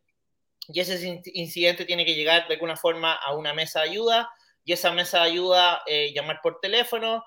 y 0.67 0.79
ese 0.79 1.21
incidente 1.33 1.85
tiene 1.85 2.05
que 2.05 2.15
llegar 2.15 2.47
de 2.47 2.55
alguna 2.55 2.75
forma 2.75 3.13
a 3.13 3.33
una 3.33 3.53
mesa 3.53 3.81
de 3.81 3.89
ayuda 3.89 4.29
y 4.65 4.73
esa 4.73 4.91
mesa 4.91 5.19
de 5.19 5.31
ayuda 5.31 5.81
eh, 5.87 6.11
llamar 6.13 6.39
por 6.43 6.59
teléfono, 6.59 7.23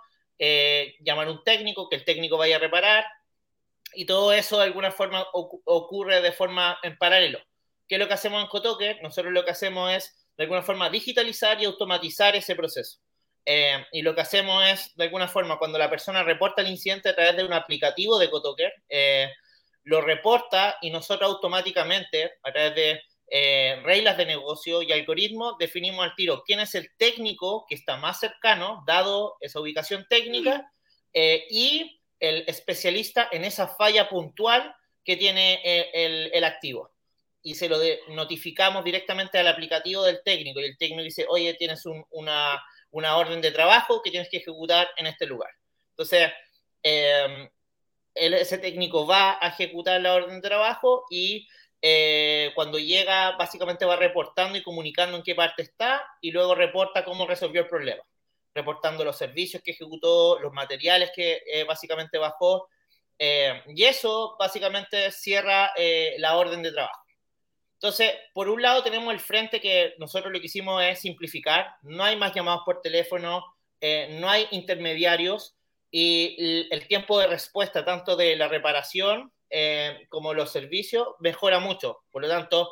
llamar 1.01 1.29
a 1.29 1.31
un 1.31 1.43
técnico, 1.43 1.89
que 1.89 1.97
el 1.97 2.05
técnico 2.05 2.37
vaya 2.37 2.57
a 2.57 2.59
reparar, 2.59 3.07
y 3.95 4.07
todo 4.07 4.33
eso 4.33 4.59
de 4.59 4.65
alguna 4.65 4.91
forma 4.91 5.27
ocurre 5.33 6.21
de 6.21 6.33
forma 6.33 6.79
en 6.83 6.97
paralelo. 6.99 7.41
¿Qué 7.89 7.97
es 7.97 7.99
lo 7.99 8.09
que 8.09 8.15
hacemos 8.15 8.43
en 8.43 8.49
Cotoker? 8.49 9.03
Nosotros 9.03 9.33
lo 9.33 9.45
que 9.45 9.51
hacemos 9.51 9.93
es 9.93 10.27
de 10.37 10.45
alguna 10.45 10.63
forma 10.63 10.91
digitalizar 10.91 11.61
y 11.61 11.65
automatizar 11.65 12.35
ese 12.35 12.57
proceso. 12.57 12.99
Eh, 13.47 13.85
y 13.93 14.03
lo 14.03 14.15
que 14.15 14.23
hacemos 14.23 14.65
es, 14.65 14.95
de 14.97 15.05
alguna 15.05 15.29
forma, 15.29 15.59
cuando 15.59 15.79
la 15.79 15.91
persona 15.91 16.23
reporta 16.23 16.63
el 16.63 16.69
incidente 16.69 17.11
a 17.11 17.15
través 17.15 17.37
de 17.37 17.45
un 17.45 17.53
aplicativo 17.53 18.19
de 18.19 18.31
Cotoker, 18.31 18.73
eh, 18.89 19.31
lo 19.83 20.01
reporta 20.01 20.79
y 20.81 20.91
nosotros 20.91 21.29
automáticamente, 21.29 22.33
a 22.43 22.53
través 22.53 22.75
de 22.75 23.03
eh, 23.31 23.81
reglas 23.85 24.17
de 24.17 24.27
negocio 24.27 24.83
y 24.83 24.93
algoritmos, 24.93 25.59
definimos 25.59 26.05
al 26.05 26.15
tiro 26.15 26.43
quién 26.45 26.61
es 26.61 26.75
el 26.75 26.91
técnico 26.97 27.67
que 27.69 27.75
está 27.75 27.97
más 27.99 28.19
cercano, 28.19 28.83
dado 28.87 29.37
esa 29.41 29.61
ubicación 29.61 30.07
técnica, 30.09 30.71
y 31.17 32.01
el 32.29 32.45
especialista 32.47 33.29
en 33.31 33.45
esa 33.45 33.69
falla 33.69 34.09
puntual 34.09 34.75
que 35.05 35.17
tiene 35.17 35.61
eh, 35.65 36.31
el, 36.33 36.45
activo. 36.45 36.91
Y 37.43 37.55
se 37.55 37.69
lo 37.69 37.77
notificamos 38.09 38.85
directamente 38.85 39.39
al 39.39 39.49
aplicativo 39.49 40.03
del 40.03 40.23
técnico. 40.25 40.61
Y 40.61 40.65
el 40.65 40.79
técnico 40.79 41.03
dice, 41.03 41.27
oye, 41.29 41.55
tienes 41.55 41.85
una, 42.11 42.63
orden 42.93 43.41
de 43.43 43.53
trabajo 43.53 44.01
que 44.03 44.11
tienes 44.11 44.31
que 44.31 44.39
ejecutar 44.39 44.89
en 44.97 45.07
este 45.07 45.27
lugar. 45.27 45.51
Entonces, 45.91 46.33
em, 46.83 47.49
ese 48.15 48.59
técnico 48.59 49.07
va 49.07 49.39
a 49.41 49.49
ejecutar 49.49 50.01
la 50.01 50.15
orden 50.15 50.41
de 50.41 50.49
trabajo 50.49 51.05
y 51.11 51.47
eh, 51.83 52.53
cuando 52.55 52.79
llega, 52.79 53.33
básicamente 53.37 53.85
va 53.85 53.97
reportando 53.97 54.57
y 54.57 54.63
comunicando 54.63 55.17
en 55.17 55.23
qué 55.23 55.35
parte 55.35 55.63
está 55.63 56.03
y 56.23 56.31
luego 56.31 56.55
reporta 56.55 57.05
cómo 57.05 57.27
resolvió 57.27 57.63
el 57.63 57.69
problema 57.69 58.03
reportando 58.55 59.05
los 59.05 59.19
servicios 59.19 59.63
que 59.63 59.73
ejecutó, 59.73 60.39
los 60.39 60.53
materiales 60.53 61.11
que 61.15 61.43
eh, 61.47 61.65
básicamente 61.65 62.19
bajó. 62.19 62.69
Eh, 63.19 63.63
y 63.69 63.85
eso 63.85 64.37
básicamente 64.39 65.11
cierra 65.11 65.73
eh, 65.77 66.15
la 66.19 66.37
orden 66.37 66.63
de 66.63 66.73
trabajo. 66.73 67.03
Entonces, 67.75 68.13
por 68.33 68.49
un 68.49 68.63
lado 68.63 68.83
tenemos 68.83 69.13
el 69.13 69.21
frente 69.21 69.61
que 69.61 69.95
nosotros 69.99 70.33
lo 70.33 70.41
que 70.41 70.47
hicimos 70.47 70.83
es 70.83 71.01
simplificar, 71.01 71.75
no 71.83 72.03
hay 72.05 72.17
más 72.17 72.33
llamados 72.33 72.63
por 72.65 72.81
teléfono, 72.81 73.45
no 73.83 74.31
hay 74.31 74.49
intermediarios 74.53 75.55
y 75.91 76.67
el 76.71 76.89
tiempo 76.89 77.21
de 77.21 77.27
respuesta 77.27 77.85
tanto 77.85 78.17
de 78.17 78.37
la 78.37 78.49
reparación 78.49 79.31
como 80.09 80.33
los 80.33 80.51
servicios 80.51 81.09
mejora 81.19 81.59
mucho. 81.59 82.05
Por 82.11 82.23
lo 82.23 82.29
tanto, 82.29 82.71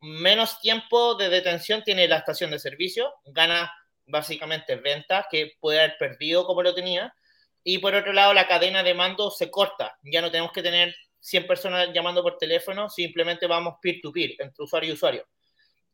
menos 0.00 0.60
tiempo 0.60 1.16
de 1.16 1.30
detención 1.30 1.82
tiene 1.82 2.06
la 2.06 2.18
estación 2.18 2.52
de 2.52 2.60
servicio, 2.60 3.12
gana 3.24 3.72
básicamente 4.06 4.76
ventas 4.76 5.26
que 5.30 5.52
puede 5.60 5.80
haber 5.80 5.96
perdido 5.98 6.46
como 6.46 6.62
lo 6.62 6.74
tenía. 6.74 7.14
Y 7.62 7.78
por 7.78 7.94
otro 7.94 8.12
lado, 8.12 8.34
la 8.34 8.46
cadena 8.46 8.82
de 8.82 8.94
mando 8.94 9.30
se 9.30 9.50
corta. 9.50 9.96
Ya 10.02 10.20
no 10.20 10.30
tenemos 10.30 10.52
que 10.52 10.62
tener 10.62 10.94
100 11.24 11.46
personas 11.46 11.88
llamando 11.94 12.22
por 12.22 12.36
teléfono, 12.36 12.90
simplemente 12.90 13.46
vamos 13.46 13.76
peer-to-peer, 13.80 14.34
entre 14.38 14.62
usuario 14.62 14.90
y 14.90 14.92
usuario. 14.92 15.26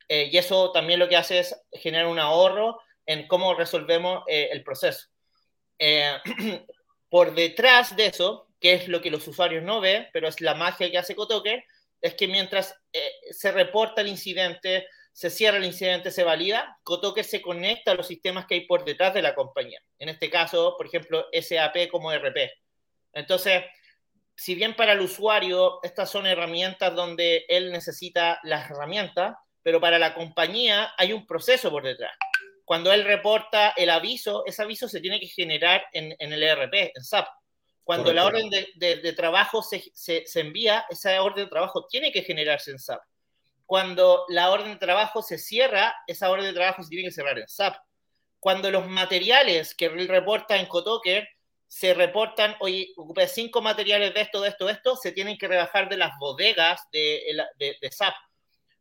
Eh, 0.09 0.29
y 0.33 0.37
eso 0.37 0.73
también 0.73 0.99
lo 0.99 1.09
que 1.09 1.17
hace 1.17 1.38
es 1.38 1.57
generar 1.73 2.09
un 2.09 2.19
ahorro 2.19 2.81
en 3.07 3.29
cómo 3.29 3.55
resolvemos 3.55 4.25
eh, 4.26 4.49
el 4.50 4.64
proceso. 4.64 5.07
Eh, 5.79 6.19
por 7.09 7.33
detrás 7.33 7.95
de 7.95 8.07
eso, 8.07 8.49
que 8.59 8.75
es 8.75 8.88
lo 8.88 9.00
que 9.00 9.11
los 9.11 9.26
usuarios 9.29 9.62
no 9.62 9.81
ven, 9.81 10.09
pero 10.12 10.26
es 10.26 10.40
la 10.40 10.55
magia 10.55 10.90
que 10.90 10.99
hace 10.99 11.14
Cotoker, 11.14 11.62
es 12.00 12.14
que 12.14 12.26
mientras 12.26 12.75
se 13.31 13.52
reporta 13.52 14.00
el 14.00 14.09
incidente, 14.09 14.87
se 15.12 15.31
cierra 15.31 15.59
el 15.59 15.64
incidente, 15.64 16.11
se 16.11 16.25
valida, 16.25 16.79
Cotoker 16.83 17.25
se 17.25 17.43
conecta 17.43 17.93
a 17.93 17.95
los 17.95 18.07
sistemas 18.07 18.47
que 18.47 18.55
hay 18.55 18.61
por 18.67 18.85
detrás 18.85 19.12
de 19.14 19.23
la 19.23 19.35
compañía. 19.35 19.81
En 19.99 20.09
este 20.09 20.31
caso, 20.31 20.75
por 20.76 20.87
ejemplo, 20.87 21.26
SAP 21.33 21.88
como 21.90 22.12
RP. 22.12 22.50
Entonces, 23.12 23.64
si 24.37 24.55
bien 24.55 24.75
para 24.75 24.93
el 24.93 25.00
usuario 25.00 25.81
estas 25.83 26.11
son 26.11 26.26
herramientas 26.26 26.95
donde 26.95 27.45
él 27.49 27.73
necesita 27.73 28.40
las 28.45 28.71
herramientas, 28.71 29.37
pero 29.62 29.81
para 29.81 29.99
la 29.99 30.14
compañía 30.14 30.93
hay 30.97 31.12
un 31.12 31.26
proceso 31.26 31.71
por 31.71 31.83
detrás. 31.83 32.12
Cuando 32.64 32.93
él 32.93 33.05
reporta 33.05 33.71
el 33.71 33.90
aviso, 33.90 34.45
ese 34.47 34.62
aviso 34.62 34.88
se 34.88 35.00
tiene 35.00 35.19
que 35.19 35.26
generar 35.26 35.85
en, 35.93 36.14
el 36.19 36.43
ERP, 36.43 36.93
en 36.95 37.02
SAP. 37.02 37.26
Cuando 37.83 38.12
la 38.12 38.25
orden 38.25 38.49
de, 38.49 38.69
de, 38.76 39.12
trabajo 39.12 39.62
se, 39.62 39.83
se, 39.93 40.25
se, 40.25 40.40
envía, 40.40 40.87
esa 40.88 41.21
orden 41.21 41.47
de 41.47 41.50
trabajo 41.50 41.87
tiene 41.90 42.12
que 42.12 42.23
generarse 42.23 42.71
en 42.71 42.79
SAP 42.79 43.00
cuando 43.71 44.25
la 44.27 44.50
orden 44.50 44.73
de 44.73 44.85
trabajo 44.85 45.23
se 45.23 45.39
cierra, 45.39 45.95
esa 46.09 46.29
orden 46.29 46.47
de 46.47 46.55
trabajo 46.55 46.83
se 46.83 46.89
tiene 46.89 47.05
que 47.05 47.15
cerrar 47.15 47.39
en 47.39 47.47
SAP. 47.47 47.77
Cuando 48.41 48.69
los 48.69 48.89
materiales 48.89 49.77
que 49.77 49.89
reporta 49.89 50.57
en 50.57 50.67
Cotoker 50.67 51.29
se 51.69 51.95
reportan, 51.95 52.57
oye, 52.59 52.93
ocupé 52.97 53.29
cinco 53.29 53.62
materiales 53.62 54.12
de 54.12 54.23
esto, 54.23 54.41
de 54.41 54.49
esto, 54.49 54.67
de 54.67 54.73
esto, 54.73 54.97
se 54.97 55.12
tienen 55.12 55.39
que 55.39 55.47
rebajar 55.47 55.89
de 55.89 55.99
las 55.99 56.11
bodegas 56.19 56.83
de, 56.91 57.23
de, 57.61 57.91
SAP. 57.93 58.12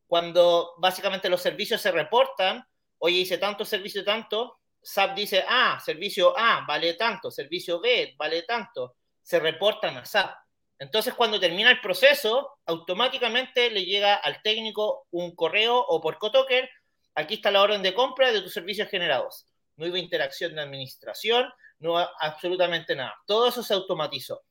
Cuando 0.08 0.74
básicamente 0.80 1.30
los 1.30 1.44
servicios 1.44 1.80
se 1.80 1.92
reportan, 1.92 2.66
oye, 2.98 3.18
hice 3.18 3.38
tanto 3.38 3.66
servicio, 3.66 4.04
tanto, 4.04 4.58
SAP 4.82 5.16
dice, 5.16 5.46
ah, 5.48 5.80
servicio 5.86 6.34
A 6.36 6.66
vale 6.68 6.96
tanto, 6.96 7.30
servicio 7.30 7.80
B 7.80 8.16
vale 8.18 8.42
tanto, 8.42 8.96
se 9.22 9.40
reportan 9.40 9.98
a 9.98 10.06
SAP. 10.06 10.36
Entonces, 10.80 11.14
cuando 11.14 11.40
termina 11.40 11.70
el 11.70 11.82
proceso, 11.82 12.58
automáticamente 12.66 13.70
le 13.70 13.84
llega 13.84 14.16
al 14.16 14.42
técnico 14.42 15.08
un 15.12 15.36
correo 15.36 15.78
o 15.78 16.00
por 16.00 16.18
Cotoker, 16.18 16.70
aquí 17.16 17.36
está 17.36 17.52
la 17.52 17.62
orden 17.62 17.84
de 17.84 17.94
compra 17.94 18.32
de 18.32 18.42
tus 18.42 18.54
servicios 18.54 18.90
generados. 18.90 19.46
No 19.76 19.86
hubo 19.86 19.98
interacción 19.98 20.56
de 20.56 20.62
administración, 20.62 21.52
no 21.80 21.98
absolutamente 21.98 22.96
nada. 22.96 23.14
Todo 23.28 23.48
eso 23.48 23.62
se 23.62 23.74
automatizó. 23.74 24.42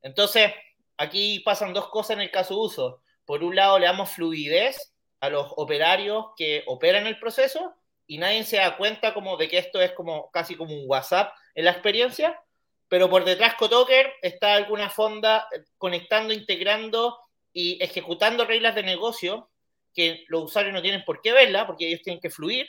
Entonces, 0.00 0.52
aquí 0.96 1.40
pasan 1.40 1.74
dos 1.74 1.88
cosas 1.88 2.16
en 2.16 2.22
el 2.22 2.30
caso 2.30 2.54
de 2.54 2.60
uso. 2.60 3.02
Por 3.26 3.44
un 3.44 3.54
lado, 3.54 3.78
le 3.78 3.86
damos 3.86 4.10
fluidez 4.10 4.94
a 5.20 5.28
los 5.28 5.52
operarios 5.56 6.26
que 6.36 6.62
operan 6.66 7.06
el 7.06 7.18
proceso 7.18 7.74
y 8.06 8.16
nadie 8.16 8.42
se 8.44 8.56
da 8.56 8.78
cuenta 8.78 9.12
como 9.12 9.36
de 9.36 9.48
que 9.48 9.58
esto 9.58 9.82
es 9.82 9.92
como 9.92 10.30
casi 10.30 10.56
como 10.56 10.74
un 10.74 10.84
WhatsApp 10.86 11.34
en 11.54 11.66
la 11.66 11.72
experiencia, 11.72 12.40
pero 12.88 13.10
por 13.10 13.24
detrás 13.24 13.54
Cotoker 13.54 14.12
está 14.22 14.54
alguna 14.54 14.90
fonda 14.90 15.46
conectando, 15.76 16.32
integrando 16.32 17.18
y 17.52 17.82
ejecutando 17.82 18.44
reglas 18.44 18.74
de 18.74 18.82
negocio 18.82 19.50
que 19.94 20.24
los 20.28 20.44
usuarios 20.44 20.74
no 20.74 20.82
tienen 20.82 21.04
por 21.04 21.20
qué 21.20 21.32
verla, 21.32 21.66
porque 21.66 21.88
ellos 21.88 22.02
tienen 22.02 22.20
que 22.20 22.30
fluir, 22.30 22.68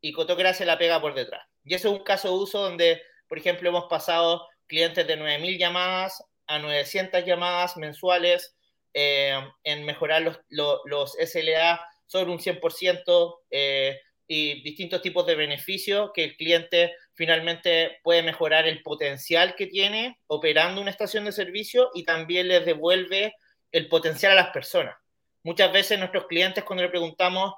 y 0.00 0.12
Cotoker 0.12 0.46
hace 0.46 0.66
la 0.66 0.78
pega 0.78 1.00
por 1.00 1.14
detrás. 1.14 1.46
Y 1.64 1.74
ese 1.74 1.88
es 1.88 1.94
un 1.94 2.04
caso 2.04 2.28
de 2.28 2.34
uso 2.34 2.60
donde, 2.60 3.02
por 3.26 3.38
ejemplo, 3.38 3.68
hemos 3.68 3.84
pasado 3.84 4.46
clientes 4.66 5.06
de 5.06 5.18
9.000 5.18 5.58
llamadas 5.58 6.22
a 6.46 6.58
900 6.58 7.24
llamadas 7.24 7.76
mensuales 7.76 8.54
eh, 8.94 9.38
en 9.64 9.84
mejorar 9.84 10.22
los, 10.22 10.38
los, 10.84 11.12
SLA 11.12 11.80
sobre 12.06 12.30
un 12.30 12.38
100% 12.38 13.36
eh, 13.50 14.00
y 14.26 14.62
distintos 14.62 15.02
tipos 15.02 15.26
de 15.26 15.34
beneficios 15.34 16.10
que 16.14 16.24
el 16.24 16.36
cliente 16.36 16.94
finalmente 17.18 17.98
puede 18.04 18.22
mejorar 18.22 18.68
el 18.68 18.80
potencial 18.80 19.56
que 19.56 19.66
tiene 19.66 20.20
operando 20.28 20.80
una 20.80 20.92
estación 20.92 21.24
de 21.24 21.32
servicio 21.32 21.90
y 21.92 22.04
también 22.04 22.46
les 22.46 22.64
devuelve 22.64 23.34
el 23.72 23.88
potencial 23.88 24.32
a 24.32 24.36
las 24.36 24.50
personas. 24.50 24.96
Muchas 25.42 25.72
veces 25.72 25.98
nuestros 25.98 26.28
clientes 26.28 26.62
cuando 26.62 26.84
le 26.84 26.90
preguntamos, 26.90 27.54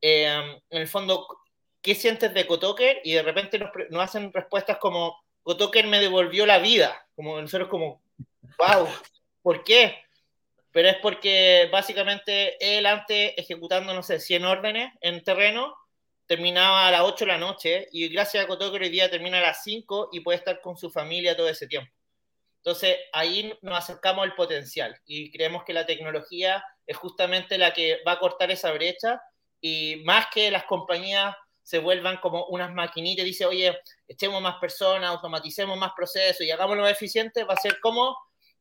eh, 0.00 0.24
en 0.70 0.80
el 0.80 0.88
fondo, 0.88 1.26
¿qué 1.82 1.94
sientes 1.94 2.32
de 2.32 2.46
Cotoker? 2.46 3.02
Y 3.04 3.12
de 3.12 3.22
repente 3.22 3.58
nos, 3.58 3.70
nos, 3.90 4.02
hacen 4.02 4.32
respuestas 4.32 4.78
como, 4.78 5.22
Cotoker 5.42 5.86
me 5.86 6.00
devolvió 6.00 6.46
la 6.46 6.58
vida. 6.58 7.06
Como 7.14 7.38
nosotros 7.38 7.68
como, 7.68 8.00
wow, 8.56 8.88
¿por 9.42 9.62
qué? 9.62 9.94
Pero 10.70 10.88
es 10.88 10.96
porque 11.02 11.68
básicamente 11.70 12.56
él 12.78 12.86
antes 12.86 13.34
ejecutando, 13.36 13.92
no 13.92 14.02
sé, 14.02 14.20
100 14.20 14.46
órdenes 14.46 14.90
en 15.02 15.22
terreno, 15.22 15.76
terminaba 16.32 16.86
a 16.86 16.90
las 16.90 17.02
8 17.02 17.26
de 17.26 17.30
la 17.30 17.36
noche 17.36 17.88
y 17.92 18.08
gracias 18.08 18.42
a 18.42 18.46
Cotoker 18.46 18.80
hoy 18.80 18.88
día 18.88 19.10
termina 19.10 19.36
a 19.36 19.42
las 19.42 19.62
5 19.64 20.08
y 20.12 20.20
puede 20.20 20.38
estar 20.38 20.62
con 20.62 20.78
su 20.78 20.90
familia 20.90 21.36
todo 21.36 21.46
ese 21.46 21.66
tiempo. 21.66 21.92
Entonces 22.56 22.96
ahí 23.12 23.52
nos 23.60 23.76
acercamos 23.76 24.24
al 24.24 24.34
potencial 24.34 24.98
y 25.04 25.30
creemos 25.30 25.62
que 25.64 25.74
la 25.74 25.84
tecnología 25.84 26.64
es 26.86 26.96
justamente 26.96 27.58
la 27.58 27.74
que 27.74 27.98
va 28.08 28.12
a 28.12 28.18
cortar 28.18 28.50
esa 28.50 28.72
brecha 28.72 29.20
y 29.60 29.96
más 30.06 30.28
que 30.32 30.50
las 30.50 30.64
compañías 30.64 31.36
se 31.62 31.80
vuelvan 31.80 32.16
como 32.16 32.46
unas 32.46 32.72
maquinitas 32.72 33.26
dice, 33.26 33.44
oye, 33.44 33.78
echemos 34.08 34.40
más 34.40 34.56
personas, 34.58 35.10
automaticemos 35.10 35.76
más 35.76 35.92
procesos 35.94 36.46
y 36.46 36.50
hagámoslo 36.50 36.84
más 36.84 36.92
eficiente, 36.92 37.44
va 37.44 37.52
a 37.52 37.58
ser 37.58 37.78
como 37.78 38.16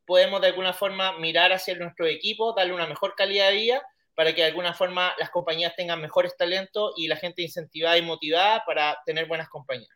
podemos 0.06 0.42
de 0.42 0.48
alguna 0.48 0.74
forma 0.74 1.18
mirar 1.20 1.54
hacia 1.54 1.74
nuestro 1.76 2.06
equipo, 2.06 2.54
darle 2.54 2.74
una 2.74 2.86
mejor 2.86 3.16
calidad 3.16 3.48
de 3.48 3.56
vida 3.56 3.82
para 4.22 4.36
que 4.36 4.42
de 4.42 4.50
alguna 4.50 4.72
forma 4.72 5.14
las 5.18 5.32
compañías 5.32 5.76
tengan 5.76 6.00
mejores 6.00 6.38
talentos 6.38 6.94
y 6.96 7.08
la 7.08 7.16
gente 7.16 7.42
incentivada 7.42 7.98
y 7.98 8.04
motivada 8.04 8.62
para 8.68 8.96
tener 9.04 9.26
buenas 9.26 9.50
compañías. 9.50 9.90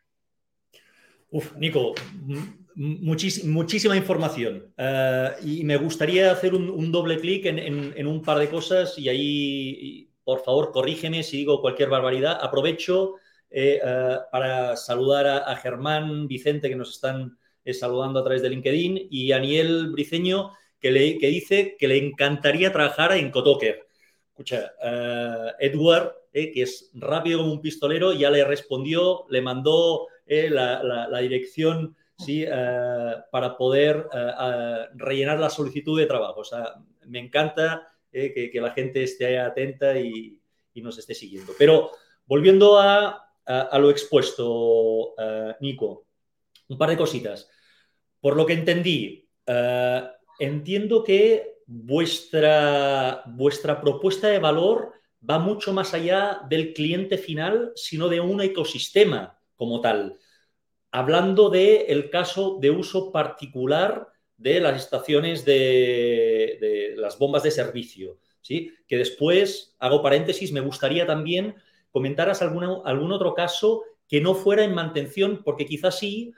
Uf, 1.30 1.54
Nico, 1.54 1.94
muchísima 2.74 3.96
información. 3.96 4.74
Eh, 4.76 5.30
y 5.44 5.62
me 5.62 5.76
gustaría 5.76 6.32
hacer 6.32 6.56
un, 6.56 6.90
doble 6.90 7.20
clic 7.20 7.46
en, 7.46 8.04
un 8.04 8.20
par 8.20 8.38
de 8.38 8.48
cosas 8.48 8.98
y 8.98 9.08
ahí, 9.08 10.10
por 10.24 10.42
favor, 10.42 10.72
corrígeme 10.72 11.22
si 11.22 11.36
digo 11.36 11.60
cualquier 11.60 11.88
barbaridad. 11.88 12.36
Aprovecho 12.42 13.14
eh, 13.48 13.78
eh, 13.80 14.16
para 14.32 14.74
saludar 14.74 15.28
a, 15.28 15.54
Germán, 15.54 16.26
Vicente, 16.26 16.68
que 16.68 16.74
nos 16.74 16.90
están 16.90 17.38
saludando 17.72 18.18
a 18.18 18.24
través 18.24 18.42
de 18.42 18.50
LinkedIn, 18.50 19.06
y 19.08 19.30
a 19.30 19.36
Aniel 19.36 19.92
Briceño, 19.92 20.50
que, 20.80 20.90
le, 20.90 21.16
que 21.18 21.28
dice 21.28 21.76
que 21.78 21.86
le 21.86 21.98
encantaría 21.98 22.72
trabajar 22.72 23.12
en 23.12 23.30
Cotoker. 23.30 23.85
Escucha, 24.38 24.72
Edward, 25.58 26.12
que 26.32 26.62
es 26.62 26.90
rápido 26.92 27.38
como 27.38 27.52
un 27.52 27.62
pistolero, 27.62 28.12
ya 28.12 28.30
le 28.30 28.44
respondió, 28.44 29.24
le 29.30 29.40
mandó 29.40 30.08
la 30.26 31.18
dirección 31.20 31.96
¿sí? 32.18 32.44
Eh, 32.46 33.14
para 33.30 33.56
poder 33.56 34.08
eh, 34.12 34.86
rellenar 34.94 35.38
la 35.38 35.50
solicitud 35.50 35.98
de 35.98 36.06
trabajo. 36.06 36.40
O 36.40 36.44
sea, 36.44 36.74
me 37.06 37.18
encanta 37.18 37.88
eh, 38.12 38.50
que, 38.50 38.60
la 38.60 38.72
gente 38.72 39.02
esté 39.02 39.38
atenta 39.38 39.98
y, 39.98 40.40
nos 40.76 40.98
esté 40.98 41.14
siguiendo. 41.14 41.54
Pero 41.58 41.90
volviendo 42.26 42.78
a, 42.78 43.32
lo 43.78 43.90
expuesto, 43.90 45.14
Nico, 45.60 46.06
un 46.68 46.76
par 46.76 46.90
de 46.90 46.98
cositas. 46.98 47.48
Por 48.20 48.36
lo 48.36 48.44
que 48.44 48.52
entendí, 48.52 49.26
entiendo 50.38 51.02
que 51.02 51.55
vuestra, 51.66 53.22
vuestra 53.26 53.80
propuesta 53.80 54.28
de 54.28 54.38
valor 54.38 54.92
va 55.28 55.38
mucho 55.38 55.72
más 55.72 55.92
allá 55.94 56.40
del 56.48 56.72
cliente 56.72 57.18
final, 57.18 57.72
sino 57.74 58.08
de 58.08 58.20
un 58.20 58.40
ecosistema 58.40 59.38
como 59.56 59.80
tal 59.80 60.18
hablando 60.96 61.50
del 61.50 62.08
caso 62.08 62.56
de 62.58 62.70
uso 62.70 63.12
particular 63.12 64.08
de 64.38 64.60
las 64.60 64.82
estaciones 64.82 65.44
de, 65.44 66.94
las 66.96 67.18
bombas 67.18 67.42
de 67.42 67.50
servicio. 67.50 68.18
¿sí? 68.40 68.72
Que 68.88 68.96
después, 68.96 69.76
hago 69.78 70.02
paréntesis, 70.02 70.52
me 70.52 70.60
gustaría 70.60 71.06
también 71.06 71.56
comentaras 71.90 72.40
algún 72.40 73.12
otro 73.12 73.34
caso 73.34 73.82
que 74.08 74.22
no 74.22 74.34
fuera 74.34 74.64
en 74.64 74.74
mantención, 74.74 75.42
porque 75.44 75.66
quizás 75.66 75.98
sí, 75.98 76.32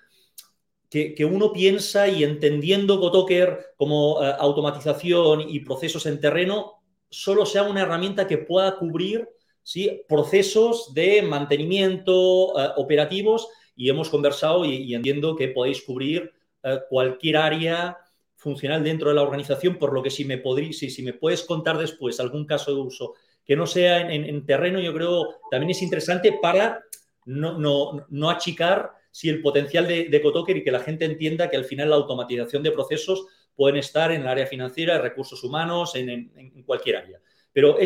que, 0.91 1.25
uno 1.25 1.53
piensa 1.53 2.09
y 2.09 2.25
entendiendo 2.25 2.99
Gotoker 2.99 3.75
como 3.77 4.23
eh, 4.23 4.33
automatización 4.39 5.43
y 5.43 5.61
procesos 5.61 6.07
en 6.07 6.21
terreno, 6.21 6.81
solo 7.11 7.45
sea 7.45 7.63
una 7.65 7.83
herramienta 7.83 8.27
que 8.27 8.39
pueda 8.39 8.77
cubrir 8.79 9.29
¿sí? 9.63 10.03
procesos 10.09 10.95
de 10.95 11.23
mantenimiento 11.23 12.59
eh, 12.59 12.71
operativos 12.77 13.49
y 13.77 13.91
hemos 13.91 14.09
conversado 14.09 14.65
y, 14.65 14.95
entiendo 14.95 15.37
que 15.37 15.49
podéis 15.49 15.83
cubrir 15.83 16.33
eh, 16.63 16.79
cualquier 16.89 17.37
área 17.37 17.99
funcional 18.37 18.83
dentro 18.83 19.11
de 19.11 19.17
la 19.17 19.23
organización, 19.23 19.79
por 19.79 19.93
lo 19.93 20.03
que 20.03 20.11
si 20.11 20.25
me, 20.25 20.43
si, 20.73 20.91
si 20.91 21.03
me 21.03 21.13
puedes 21.13 21.43
contar 21.43 21.77
después 21.77 22.19
algún 22.21 22.47
caso 22.47 22.75
de 22.75 22.81
uso 22.81 23.15
que 23.45 23.57
no 23.57 23.67
sea 23.67 24.13
en, 24.13 24.45
terreno, 24.45 24.79
yo 24.79 24.93
creo 24.93 25.37
también 25.51 25.71
es 25.71 25.81
interesante 25.81 26.39
para 26.41 26.85
no, 27.25 27.59
no, 27.59 28.07
no 28.11 28.31
achicar 28.31 28.93
si 29.11 29.29
el 29.29 29.43
potencial 29.43 29.87
de, 29.87 30.05
de 30.05 30.23
Cotoker 30.23 30.57
y 30.57 30.65
que 30.65 30.71
la 30.71 30.81
gente 30.81 31.05
entienda 31.05 31.49
que 31.49 31.57
al 31.57 31.65
final 31.65 31.91
la 31.91 31.97
automatización 31.97 32.63
de 32.63 32.73
procesos 32.73 33.27
pueden 33.55 33.77
estar 33.77 34.13
en 34.13 34.23
el 34.23 34.29
área 34.29 34.47
financiera, 34.47 35.01
recursos 35.01 35.43
humanos, 35.43 35.95
en, 35.95 36.09
en 36.09 36.63
cualquier 36.63 36.97
área. 36.97 37.21
Pero 37.53 37.77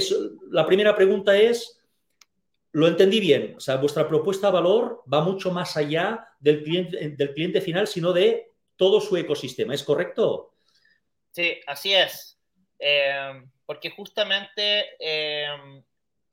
la 0.51 0.67
primera 0.67 0.95
pregunta 0.95 1.39
es, 1.39 1.83
lo 2.73 2.89
entendí 2.89 3.21
bien. 3.21 3.55
O 3.57 3.61
sea, 3.61 3.77
vuestra 3.77 4.09
propuesta 4.09 4.49
de 4.49 4.55
valor 4.55 5.03
va 5.13 5.21
mucho 5.23 5.51
más 5.51 5.77
allá 5.77 6.27
del 6.41 6.63
cliente, 6.63 7.11
del 7.11 7.35
cliente 7.35 7.61
final, 7.61 7.87
sino 7.87 8.13
de 8.13 8.51
todo 8.77 9.01
su 9.01 9.17
ecosistema. 9.17 9.75
¿Es 9.75 9.83
correcto? 9.83 10.55
Sí, 11.31 11.61
así 11.67 11.93
es. 11.95 12.39
Eh, 12.79 13.43
porque 13.65 13.91
justamente 13.91 14.97
eh, 14.99 15.47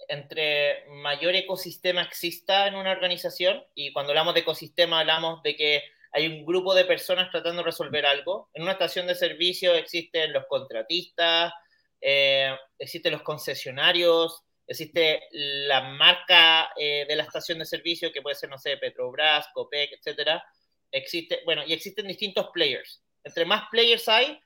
entre 0.10 0.86
mayor 0.89 1.36
ecosistema 1.36 2.02
exista 2.02 2.67
en 2.67 2.76
una 2.76 2.91
organización, 2.91 3.63
y 3.76 3.93
cuando 3.93 4.12
hablamos 4.12 4.34
de 4.34 4.41
ecosistema 4.41 5.00
hablamos 5.00 5.41
de 5.43 5.56
que 5.56 5.84
hay 6.12 6.28
un 6.28 6.45
grupo 6.45 6.74
de 6.74 6.86
personas 6.86 7.30
tratando 7.30 7.62
de 7.62 7.67
resolver 7.67 8.06
algo. 8.06 8.50
En 8.54 8.63
una 8.63 8.74
estación 8.74 9.06
de 9.06 9.15
servicio 9.15 9.76
existen 9.76 10.34
los 10.34 10.45
contratistas, 10.48 11.54
eh, 12.02 12.56
existen 12.80 13.13
los 13.13 13.22
concesionarios, 13.22 14.43
existe 14.65 15.22
la 15.32 15.82
marca 15.82 16.72
eh, 16.76 17.06
de 17.08 17.15
la 17.15 17.24
estación 17.24 17.60
de 17.60 17.65
servicio, 17.65 18.12
que 18.12 18.22
puede 18.22 18.36
ser, 18.36 18.50
no 18.50 18.58
sé, 18.58 18.78
Petrobras, 18.78 19.48
Copec, 19.54 19.91
etcétera. 19.93 20.43
Existe, 20.91 21.41
bueno, 21.45 21.63
y 21.65 21.74
existen 21.74 22.08
distintos 22.08 22.50
players. 22.52 23.04
Entre 23.24 23.45
más 23.45 23.69
players 23.69 24.08
hay, 24.10 24.39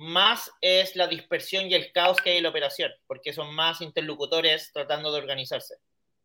más 0.00 0.50
es 0.60 0.96
la 0.96 1.06
dispersión 1.06 1.66
y 1.66 1.74
el 1.74 1.92
caos 1.92 2.18
que 2.18 2.30
hay 2.30 2.36
en 2.38 2.44
la 2.44 2.48
operación, 2.48 2.90
porque 3.06 3.32
son 3.32 3.54
más 3.54 3.80
interlocutores 3.80 4.72
tratando 4.72 5.12
de 5.12 5.18
organizarse. 5.18 5.76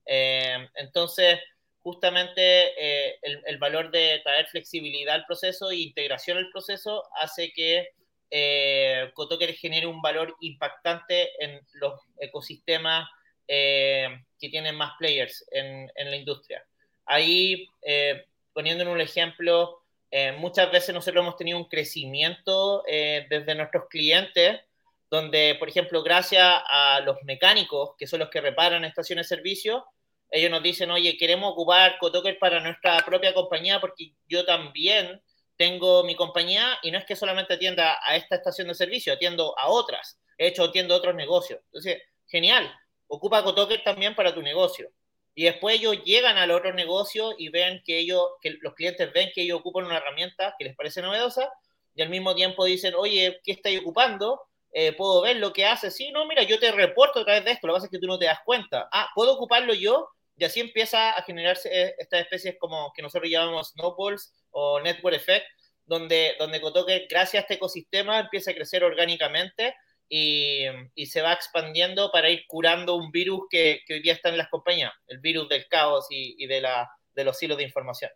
Eh, 0.05 0.67
entonces, 0.75 1.39
justamente 1.79 2.41
eh, 2.41 3.19
el, 3.21 3.41
el, 3.45 3.57
valor 3.57 3.91
de 3.91 4.21
traer 4.23 4.47
flexibilidad 4.47 5.15
al 5.15 5.25
proceso 5.25 5.69
e 5.69 5.77
integración 5.77 6.38
al 6.38 6.49
proceso 6.51 7.03
hace 7.19 7.51
que 7.51 7.89
eh, 8.31 9.11
Cotoker 9.13 9.53
genere 9.53 9.88
un 9.88 10.01
valor 10.01 10.35
impactante 10.41 11.29
en 11.43 11.61
los 11.73 12.01
ecosistemas 12.19 13.07
eh, 13.47 14.07
que 14.39 14.49
tienen 14.49 14.75
más 14.75 14.93
players 14.97 15.45
en, 15.51 15.89
la 15.95 16.15
industria. 16.15 16.65
Ahí, 17.05 17.67
eh, 17.81 18.25
poniendo 18.53 18.83
en 18.83 18.89
un 18.89 19.01
ejemplo, 19.01 19.85
eh, 20.17 20.32
muchas 20.34 20.71
veces 20.71 20.93
nosotros 20.93 21.21
hemos 21.23 21.36
tenido 21.36 21.58
un 21.58 21.65
crecimiento 21.65 22.84
desde 22.86 23.56
nuestros 23.56 23.86
clientes, 23.89 24.62
donde, 25.10 25.56
por 25.60 25.67
ejemplo, 25.67 26.04
gracias 26.04 26.45
a 26.69 27.01
los 27.01 27.17
mecánicos, 27.23 27.91
que 27.97 28.08
son 28.08 28.19
los 28.19 28.30
que 28.30 28.39
reparan 28.41 28.86
estaciones 28.86 29.28
de 29.28 29.36
servicio, 29.36 29.86
ellos 30.32 30.51
nos 30.51 30.63
dicen, 30.63 30.91
oye, 30.91 31.17
queremos 31.17 31.51
ocupar 31.51 31.97
Cotoker 31.99 32.38
para 32.39 32.60
nuestra 32.60 32.99
propia 33.06 33.34
compañía 33.34 33.80
porque 33.80 34.13
yo 34.28 34.45
también 34.45 35.21
tengo 35.56 36.04
mi 36.04 36.15
compañía 36.15 36.80
y 36.82 36.91
no 36.91 36.97
es 36.97 37.06
que 37.06 37.15
solamente 37.15 37.54
atienda 37.54 37.97
a 38.04 38.15
esta 38.15 38.36
estación 38.36 38.67
de 38.67 38.75
servicio, 38.75 39.13
atiendo 39.13 39.58
a 39.58 39.69
otras. 39.69 40.19
He 40.38 40.47
hecho, 40.47 40.63
atiendo 40.65 40.93
a 40.93 40.97
otros 40.97 41.15
negocios. 41.15 41.60
Entonces, 41.65 42.01
genial 42.28 42.73
ocupa 43.08 43.43
Cotoker 43.43 43.84
también 43.84 44.15
para 44.15 44.34
tu 44.34 44.41
negocio. 44.41 44.89
Y 45.36 45.43
después 45.43 45.76
ellos 45.76 46.02
llegan 46.06 46.38
al 46.38 46.52
otro 46.52 46.74
negocio 46.74 47.36
y 47.38 47.50
ven 47.50 47.82
que 47.86 48.00
ellos, 48.00 48.21
que 48.41 48.56
los 48.62 48.74
clientes 48.74 49.12
ven 49.13 49.30
que 49.36 49.41
ellos 49.41 49.60
ocupan 49.60 49.86
una 49.86 49.98
herramienta 49.98 50.56
que 50.58 50.63
les 50.63 50.76
parece 50.76 51.02
novedosa 51.02 51.52
y 51.93 52.02
al 52.02 52.10
mismo 52.10 52.34
tiempo 52.34 52.63
dicen, 52.65 52.93
oye, 52.95 53.39
¿qué 53.43 53.52
estáis 53.52 53.82
ocupando? 53.82 54.41
Eh, 54.71 54.93
puedo 54.93 55.21
ver 55.21 55.38
lo 55.38 55.54
que 55.54 55.65
hace. 55.65 55.91
Sí, 55.91 56.12
no, 56.12 56.26
mira, 56.26 56.43
yo 56.43 56.58
te 56.60 56.71
reporto 56.71 57.19
a 57.19 57.26
través 57.26 57.45
de 57.45 57.52
esto, 57.52 57.67
lo 57.67 57.74
que 57.74 57.78
pasa 57.78 57.86
es 57.88 57.91
que 57.91 58.00
tú 58.00 58.08
no 58.08 58.17
te 58.17 58.26
das 58.26 58.39
cuenta. 58.45 58.88
Ah, 58.91 59.10
¿puedo 59.13 59.34
ocuparlo 59.34 59.74
yo? 59.74 60.10
Y 60.38 60.45
así 60.45 60.60
empieza 60.60 61.12
a 61.12 61.24
generarse 61.24 61.69
eh, 61.71 61.95
estas 61.98 62.21
especies 62.21 62.56
como 62.60 62.91
que 62.93 63.02
nosotros 63.02 63.30
llamamos 63.30 63.69
snowballs 63.69 64.34
o 64.52 64.80
network 64.82 65.15
effect, 65.15 65.45
donde, 65.86 66.36
donde 66.39 66.60
Kotoke, 66.60 67.08
gracias 67.10 67.36
a 67.36 67.43
este 67.43 67.54
ecosistema, 67.56 68.19
empieza 68.19 68.52
a 68.52 68.54
crecer 68.54 68.84
orgánicamente 68.84 69.76
y, 70.09 70.65
se 71.05 71.21
va 71.21 71.33
expandiendo 71.33 72.11
para 72.11 72.29
ir 72.29 72.45
curando 72.47 72.95
un 72.95 73.11
virus 73.11 73.41
que, 73.49 73.81
que, 73.85 73.95
hoy 73.95 74.01
día 74.01 74.13
está 74.13 74.29
en 74.29 74.37
las 74.37 74.49
compañías, 74.49 74.93
el 75.07 75.19
virus 75.19 75.49
del 75.49 75.67
caos 75.67 76.07
y, 76.09 76.45
de, 76.45 76.61
la, 76.61 76.89
de 77.13 77.23
los 77.23 77.41
hilos 77.41 77.57
de 77.57 77.63
información. 77.63 78.11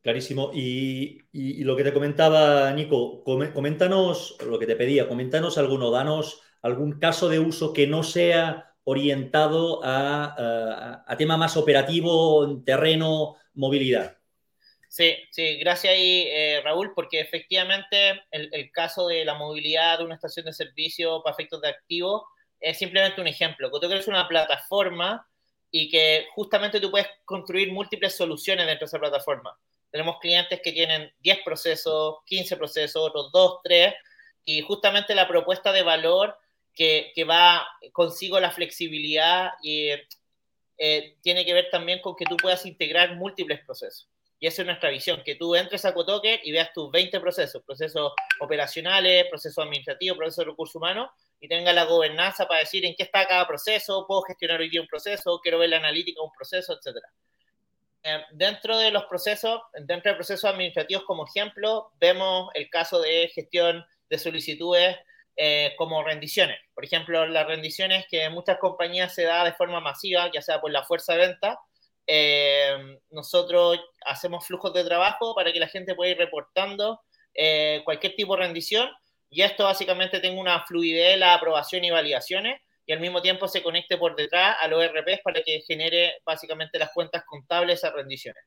Clarísimo. 0.00 0.50
Y, 0.54 1.18
y, 1.32 1.64
lo 1.64 1.76
que 1.76 1.84
te 1.84 1.92
comentaba, 1.92 2.70
Nico, 2.72 3.22
coméntanos, 3.24 4.36
lo 4.46 4.58
que 4.58 4.66
te 4.66 4.76
pedía, 4.76 5.08
coméntanos 5.08 5.58
alguno, 5.58 5.90
danos 5.90 6.42
algún 6.62 6.98
caso 6.98 7.28
de 7.28 7.38
uso 7.38 7.72
que 7.72 7.86
no 7.86 8.02
sea 8.02 8.74
orientado 8.84 9.84
a, 9.84 10.24
a, 10.24 11.04
a 11.06 11.16
tema 11.16 11.36
más 11.36 11.56
operativo, 11.56 12.62
terreno, 12.64 13.36
movilidad. 13.54 14.17
Sí, 14.98 15.16
sí, 15.30 15.58
gracias 15.58 15.92
ahí, 15.92 16.24
eh, 16.26 16.60
Raúl, 16.64 16.92
porque 16.92 17.20
efectivamente 17.20 18.20
el, 18.32 18.72
caso 18.72 19.06
de 19.06 19.24
la 19.24 19.34
movilidad 19.34 19.98
de 19.98 20.04
una 20.04 20.16
estación 20.16 20.46
de 20.46 20.52
servicio 20.52 21.22
para 21.22 21.34
efectos 21.34 21.60
de 21.60 21.68
activo 21.68 22.26
es 22.58 22.78
simplemente 22.78 23.20
un 23.20 23.28
ejemplo. 23.28 23.70
que 23.70 23.96
es 23.96 24.08
una 24.08 24.26
plataforma 24.26 25.24
y 25.70 25.88
que 25.88 26.26
justamente 26.34 26.80
tú 26.80 26.90
puedes 26.90 27.06
construir 27.24 27.72
múltiples 27.72 28.16
soluciones 28.16 28.66
dentro 28.66 28.86
de 28.86 28.88
esa 28.88 28.98
plataforma. 28.98 29.56
Tenemos 29.92 30.18
clientes 30.18 30.60
que 30.64 30.72
tienen 30.72 31.12
10 31.20 31.44
procesos, 31.44 32.16
15 32.26 32.56
procesos, 32.56 33.00
otros 33.00 33.30
2, 33.30 33.60
3, 33.62 33.94
y 34.46 34.62
justamente 34.62 35.14
la 35.14 35.28
propuesta 35.28 35.70
de 35.70 35.82
valor 35.82 36.36
que, 36.74 37.12
que 37.14 37.22
va 37.22 37.68
consigo 37.92 38.40
la 38.40 38.50
flexibilidad 38.50 39.52
y 39.62 39.90
eh, 40.76 41.16
tiene 41.22 41.44
que 41.44 41.54
ver 41.54 41.68
también 41.70 42.00
con 42.00 42.16
que 42.16 42.24
tú 42.24 42.36
puedas 42.36 42.66
integrar 42.66 43.14
múltiples 43.14 43.64
procesos. 43.64 44.08
Y 44.40 44.46
esa 44.46 44.62
es 44.62 44.66
nuestra 44.66 44.90
visión, 44.90 45.22
que 45.24 45.34
tú 45.34 45.56
entres 45.56 45.84
a 45.84 45.92
Cotoker 45.92 46.40
y 46.44 46.52
veas 46.52 46.72
tus 46.72 46.90
20 46.92 47.18
procesos, 47.18 47.62
procesos 47.64 48.12
operacionales, 48.40 49.26
procesos 49.28 49.64
administrativos, 49.64 50.16
procesos 50.16 50.44
de 50.44 50.50
recursos 50.50 50.76
humanos, 50.76 51.10
y 51.40 51.48
tenga 51.48 51.72
la 51.72 51.84
gobernanza 51.84 52.46
para 52.46 52.60
decir 52.60 52.84
en 52.84 52.94
qué 52.96 53.02
está 53.04 53.26
cada 53.26 53.46
proceso, 53.46 54.06
puedo 54.06 54.22
gestionar 54.22 54.60
hoy 54.60 54.70
día 54.70 54.80
un 54.80 54.86
proceso, 54.86 55.40
quiero 55.42 55.58
ver 55.58 55.70
la 55.70 55.78
analítica 55.78 56.20
de 56.20 56.26
un 56.26 56.32
proceso, 56.32 56.72
etc. 56.74 56.98
Eh, 58.04 58.22
dentro 58.32 58.78
de 58.78 58.90
los 58.92 59.04
procesos, 59.06 59.60
dentro 59.72 60.12
de 60.12 60.16
procesos 60.16 60.44
administrativos 60.44 61.04
como 61.04 61.26
ejemplo, 61.26 61.90
vemos 62.00 62.50
el 62.54 62.70
caso 62.70 63.00
de 63.00 63.28
gestión 63.34 63.84
de 64.08 64.18
solicitudes 64.18 64.96
eh, 65.36 65.74
como 65.76 66.02
rendiciones. 66.02 66.58
Por 66.74 66.84
ejemplo, 66.84 67.26
las 67.26 67.46
rendiciones 67.46 68.06
que 68.08 68.24
en 68.24 68.32
muchas 68.32 68.58
compañías 68.58 69.14
se 69.14 69.24
da 69.24 69.44
de 69.44 69.52
forma 69.52 69.80
masiva, 69.80 70.30
ya 70.32 70.42
sea 70.42 70.60
por 70.60 70.70
la 70.70 70.84
fuerza 70.84 71.14
de 71.14 71.26
venta, 71.26 71.60
eh, 72.10 72.98
nosotros 73.10 73.78
hacemos 74.06 74.46
flujos 74.46 74.72
de 74.72 74.82
trabajo 74.82 75.34
para 75.34 75.52
que 75.52 75.60
la 75.60 75.68
gente 75.68 75.94
pueda 75.94 76.12
ir 76.12 76.16
reportando 76.16 77.02
eh, 77.34 77.82
cualquier 77.84 78.16
tipo 78.16 78.34
de 78.34 78.44
rendición 78.44 78.88
y 79.28 79.42
esto 79.42 79.64
básicamente 79.64 80.18
tenga 80.18 80.40
una 80.40 80.64
fluidez, 80.64 81.18
la 81.18 81.34
aprobación 81.34 81.84
y 81.84 81.90
validaciones 81.90 82.62
y 82.86 82.92
al 82.94 83.00
mismo 83.00 83.20
tiempo 83.20 83.46
se 83.46 83.62
conecte 83.62 83.98
por 83.98 84.16
detrás 84.16 84.56
a 84.58 84.68
los 84.68 84.82
RPs 84.82 85.20
para 85.22 85.42
que 85.42 85.60
genere 85.66 86.22
básicamente 86.24 86.78
las 86.78 86.92
cuentas 86.94 87.24
contables 87.26 87.84
a 87.84 87.90
rendiciones. 87.90 88.42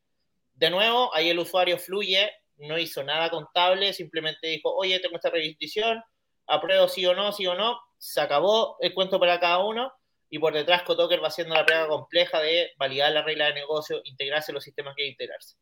De 0.56 0.72
nuevo, 0.72 1.14
ahí 1.14 1.30
el 1.30 1.38
usuario 1.38 1.78
fluye, 1.78 2.32
no 2.58 2.80
hizo 2.80 3.04
nada 3.04 3.30
contable, 3.30 3.94
simplemente 3.94 4.48
dijo, 4.48 4.74
oye, 4.74 5.00
tengo 5.00 5.18
esta 5.18 5.30
rendición, 5.30 6.04
apruebo 6.48 6.88
sí 6.88 7.06
o 7.06 7.14
no, 7.14 7.32
sí 7.32 7.46
o 7.46 7.54
no, 7.54 7.80
se 8.00 8.22
acabó 8.22 8.78
el 8.80 8.96
cuento 8.96 9.20
para 9.20 9.40
cada 9.40 9.60
uno 9.60 9.94
y 10.32 10.40
por 10.40 10.54
detrás 10.54 10.84
Cotoker 10.84 11.22
va 11.22 11.28
haciendo 11.28 11.54
la 11.54 11.66
prueba 11.66 11.88
compleja 11.90 12.40
de 12.40 12.72
validar 12.78 13.12
la 13.12 13.22
regla 13.22 13.48
de 13.48 13.54
negocio, 13.54 14.00
integrarse 14.06 14.52
en 14.52 14.56
los 14.56 14.64
sistemas 14.64 14.96
que 14.96 15.04
hay 15.04 15.10
que 15.10 15.12
integrarse. 15.12 15.58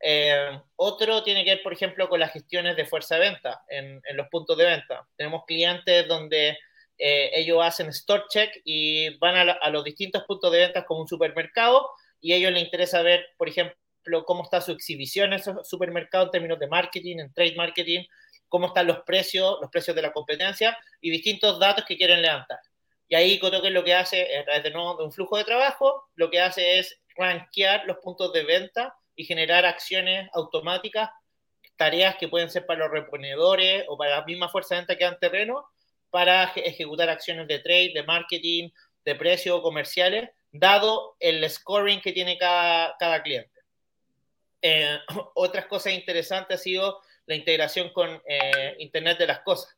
Eh, 0.00 0.60
otro 0.76 1.24
tiene 1.24 1.44
que 1.44 1.56
ver, 1.56 1.62
por 1.64 1.72
ejemplo, 1.72 2.08
con 2.08 2.20
las 2.20 2.32
gestiones 2.32 2.76
de 2.76 2.86
fuerza 2.86 3.16
de 3.16 3.22
venta 3.22 3.64
en, 3.68 4.00
en 4.04 4.16
los 4.16 4.28
puntos 4.28 4.56
de 4.56 4.64
venta. 4.64 5.08
Tenemos 5.16 5.44
clientes 5.44 6.06
donde 6.06 6.56
eh, 6.96 7.30
ellos 7.34 7.58
hacen 7.60 7.88
store 7.88 8.22
check 8.28 8.60
y 8.64 9.18
van 9.18 9.34
a, 9.34 9.44
la, 9.44 9.52
a, 9.54 9.70
los 9.70 9.82
distintos 9.82 10.22
puntos 10.22 10.52
de 10.52 10.60
venta 10.60 10.84
como 10.84 11.00
un 11.00 11.08
supermercado 11.08 11.90
y 12.20 12.32
a 12.32 12.36
ellos 12.36 12.52
les 12.52 12.62
interesa 12.62 13.02
ver, 13.02 13.26
por 13.36 13.48
ejemplo, 13.48 14.24
cómo 14.24 14.44
está 14.44 14.60
su 14.60 14.70
exhibición 14.70 15.32
en 15.32 15.40
esos 15.40 15.68
supermercados 15.68 16.28
en 16.28 16.30
términos 16.30 16.60
de 16.60 16.68
marketing, 16.68 17.18
en 17.18 17.32
trade 17.32 17.56
marketing, 17.56 18.04
cómo 18.48 18.68
están 18.68 18.86
los 18.86 19.00
precios, 19.00 19.58
los 19.60 19.68
precios 19.68 19.96
de 19.96 20.02
la 20.02 20.12
competencia 20.12 20.78
y 21.00 21.10
distintos 21.10 21.58
datos 21.58 21.84
que 21.84 21.96
quieren 21.96 22.22
levantar. 22.22 22.60
Y 23.08 23.14
ahí 23.14 23.38
Cotoque 23.38 23.70
lo 23.70 23.84
que 23.84 23.94
hace, 23.94 24.36
a 24.36 24.44
través 24.44 24.62
de, 24.64 24.70
nuevo, 24.70 24.96
de 24.96 25.04
un 25.04 25.12
flujo 25.12 25.36
de 25.36 25.44
trabajo, 25.44 26.08
lo 26.16 26.30
que 26.30 26.40
hace 26.40 26.78
es 26.78 26.98
rankear 27.16 27.84
los 27.86 27.98
puntos 27.98 28.32
de 28.32 28.44
venta 28.44 28.96
y 29.14 29.24
generar 29.24 29.64
acciones 29.64 30.28
automáticas, 30.34 31.10
tareas 31.76 32.16
que 32.16 32.28
pueden 32.28 32.50
ser 32.50 32.66
para 32.66 32.80
los 32.80 32.90
reponedores 32.90 33.84
o 33.88 33.96
para 33.96 34.18
la 34.18 34.24
misma 34.24 34.48
fuerza 34.48 34.74
de 34.74 34.80
venta 34.80 34.96
que 34.96 35.04
dan 35.04 35.18
terreno, 35.18 35.66
para 36.10 36.44
ejecutar 36.56 37.08
acciones 37.08 37.46
de 37.46 37.58
trade, 37.58 37.92
de 37.94 38.02
marketing, 38.02 38.70
de 39.04 39.14
precio 39.14 39.62
comerciales, 39.62 40.30
dado 40.50 41.16
el 41.20 41.48
scoring 41.48 42.00
que 42.00 42.12
tiene 42.12 42.38
cada, 42.38 42.96
cada 42.98 43.22
cliente. 43.22 43.60
Eh, 44.62 44.98
otras 45.34 45.66
cosas 45.66 45.92
interesantes 45.92 46.60
ha 46.60 46.62
sido 46.62 47.00
la 47.26 47.34
integración 47.34 47.90
con 47.90 48.22
eh, 48.26 48.76
Internet 48.78 49.18
de 49.18 49.26
las 49.26 49.40
Cosas, 49.40 49.76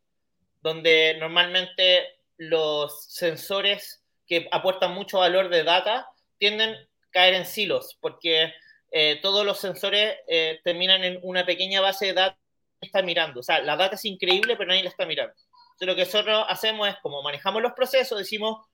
donde 0.60 1.16
normalmente 1.18 2.17
los 2.38 3.04
sensores 3.04 4.02
que 4.26 4.48
aportan 4.52 4.94
mucho 4.94 5.18
valor 5.18 5.48
de 5.48 5.64
data 5.64 6.08
tienden 6.38 6.74
a 6.74 6.86
caer 7.10 7.34
en 7.34 7.46
silos, 7.46 7.98
porque 8.00 8.52
eh, 8.90 9.18
todos 9.20 9.44
los 9.44 9.58
sensores 9.58 10.16
eh, 10.28 10.60
terminan 10.64 11.04
en 11.04 11.18
una 11.22 11.44
pequeña 11.44 11.80
base 11.80 12.06
de 12.06 12.12
datos 12.14 12.38
que 12.80 12.86
está 12.86 13.02
mirando. 13.02 13.40
O 13.40 13.42
sea, 13.42 13.60
la 13.60 13.76
data 13.76 13.96
es 13.96 14.04
increíble, 14.04 14.56
pero 14.56 14.68
nadie 14.68 14.84
la 14.84 14.90
está 14.90 15.04
mirando. 15.04 15.34
Entonces, 15.34 15.88
lo 15.88 15.94
que 15.94 16.04
nosotros 16.04 16.46
hacemos 16.48 16.88
es, 16.88 16.96
como 17.02 17.22
manejamos 17.22 17.60
los 17.60 17.72
procesos, 17.72 18.18
decimos, 18.18 18.64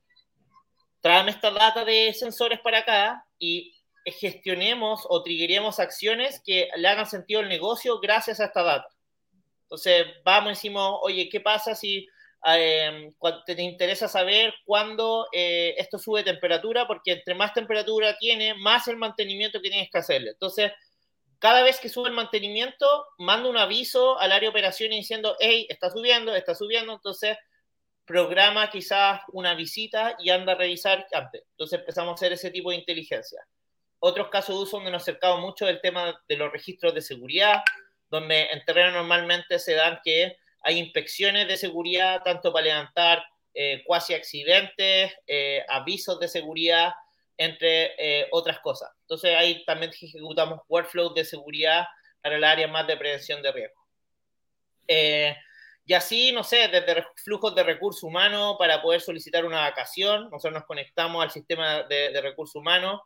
tráeme 1.00 1.30
esta 1.30 1.50
data 1.50 1.84
de 1.84 2.12
sensores 2.14 2.60
para 2.60 2.78
acá 2.78 3.26
y 3.38 3.74
gestionemos 4.06 5.06
o 5.08 5.22
triggeremos 5.22 5.80
acciones 5.80 6.42
que 6.44 6.68
le 6.76 6.88
hagan 6.88 7.06
sentido 7.06 7.40
al 7.40 7.48
negocio 7.48 7.98
gracias 8.00 8.40
a 8.40 8.46
esta 8.46 8.62
data. 8.62 8.88
Entonces, 9.62 10.06
vamos 10.24 10.52
y 10.52 10.54
decimos, 10.54 10.98
oye, 11.02 11.28
¿qué 11.28 11.40
pasa 11.40 11.74
si 11.74 12.06
eh, 12.46 13.12
te 13.46 13.62
interesa 13.62 14.08
saber 14.08 14.54
cuándo 14.64 15.28
eh, 15.32 15.74
esto 15.78 15.98
sube 15.98 16.22
temperatura, 16.22 16.86
porque 16.86 17.12
entre 17.12 17.34
más 17.34 17.54
temperatura 17.54 18.16
tiene, 18.18 18.54
más 18.54 18.86
el 18.88 18.96
mantenimiento 18.96 19.60
que 19.60 19.70
tienes 19.70 19.90
que 19.90 19.98
hacerle. 19.98 20.30
Entonces, 20.30 20.72
cada 21.38 21.62
vez 21.62 21.78
que 21.80 21.88
sube 21.88 22.08
el 22.08 22.14
mantenimiento, 22.14 22.86
manda 23.18 23.48
un 23.48 23.56
aviso 23.56 24.18
al 24.18 24.32
área 24.32 24.48
de 24.48 24.50
operaciones 24.50 24.98
diciendo, 24.98 25.36
hey, 25.40 25.66
está 25.68 25.90
subiendo, 25.90 26.34
está 26.34 26.54
subiendo, 26.54 26.92
entonces 26.92 27.36
programa 28.06 28.70
quizás 28.70 29.22
una 29.32 29.54
visita 29.54 30.16
y 30.18 30.30
anda 30.30 30.52
a 30.52 30.56
revisar 30.56 31.06
antes. 31.12 31.42
Entonces 31.50 31.80
empezamos 31.80 32.12
a 32.12 32.14
hacer 32.14 32.32
ese 32.32 32.50
tipo 32.50 32.70
de 32.70 32.76
inteligencia. 32.76 33.40
Otros 33.98 34.28
casos 34.28 34.56
de 34.56 34.62
uso 34.62 34.76
donde 34.76 34.90
nos 34.90 35.02
acercamos 35.02 35.40
mucho 35.40 35.64
del 35.64 35.80
tema 35.80 36.18
de 36.28 36.36
los 36.36 36.52
registros 36.52 36.94
de 36.94 37.00
seguridad, 37.00 37.62
donde 38.10 38.48
en 38.50 38.64
terreno 38.64 38.92
normalmente 38.92 39.58
se 39.58 39.74
dan 39.74 39.98
que 40.04 40.36
hay 40.64 40.78
inspecciones 40.78 41.46
de 41.46 41.56
seguridad 41.56 42.22
tanto 42.24 42.52
para 42.52 42.64
levantar 42.64 43.22
eh, 43.52 43.84
cuasi 43.86 44.14
accidentes, 44.14 45.12
eh, 45.26 45.64
avisos 45.68 46.18
de 46.18 46.26
seguridad, 46.26 46.92
entre 47.36 47.92
eh, 47.98 48.28
otras 48.32 48.58
cosas. 48.60 48.90
Entonces 49.02 49.36
ahí 49.36 49.64
también 49.64 49.92
ejecutamos 49.92 50.60
workflows 50.68 51.14
de 51.14 51.24
seguridad 51.24 51.84
para 52.22 52.36
el 52.36 52.44
área 52.44 52.66
más 52.66 52.86
de 52.86 52.96
prevención 52.96 53.42
de 53.42 53.52
riesgo. 53.52 53.84
Y 55.86 55.92
así, 55.92 56.32
no 56.32 56.42
sé, 56.42 56.68
desde 56.68 57.04
flujos 57.22 57.54
de 57.54 57.62
recursos 57.62 58.02
humanos 58.02 58.56
para 58.58 58.80
poder 58.80 59.02
solicitar 59.02 59.44
una 59.44 59.60
vacación, 59.60 60.30
nosotros 60.30 60.54
nos 60.54 60.64
conectamos 60.64 61.22
al 61.22 61.30
sistema 61.30 61.82
de, 61.82 62.20
recursos 62.22 62.56
humanos. 62.56 63.02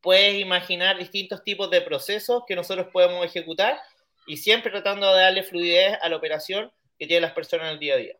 Puedes 0.00 0.40
imaginar 0.40 0.98
distintos 0.98 1.44
tipos 1.44 1.70
de 1.70 1.80
procesos 1.80 2.42
que 2.46 2.56
nosotros 2.56 2.88
podemos 2.92 3.24
ejecutar 3.24 3.80
y 4.26 4.36
siempre 4.36 4.70
tratando 4.70 5.12
de 5.12 5.22
darle 5.22 5.42
fluidez 5.42 5.98
a 6.00 6.08
la 6.08 6.16
operación 6.16 6.70
que 6.98 7.06
tienen 7.06 7.22
las 7.22 7.32
personas 7.32 7.66
en 7.66 7.72
el 7.72 7.78
día 7.78 7.94
a 7.94 7.98
día. 7.98 8.16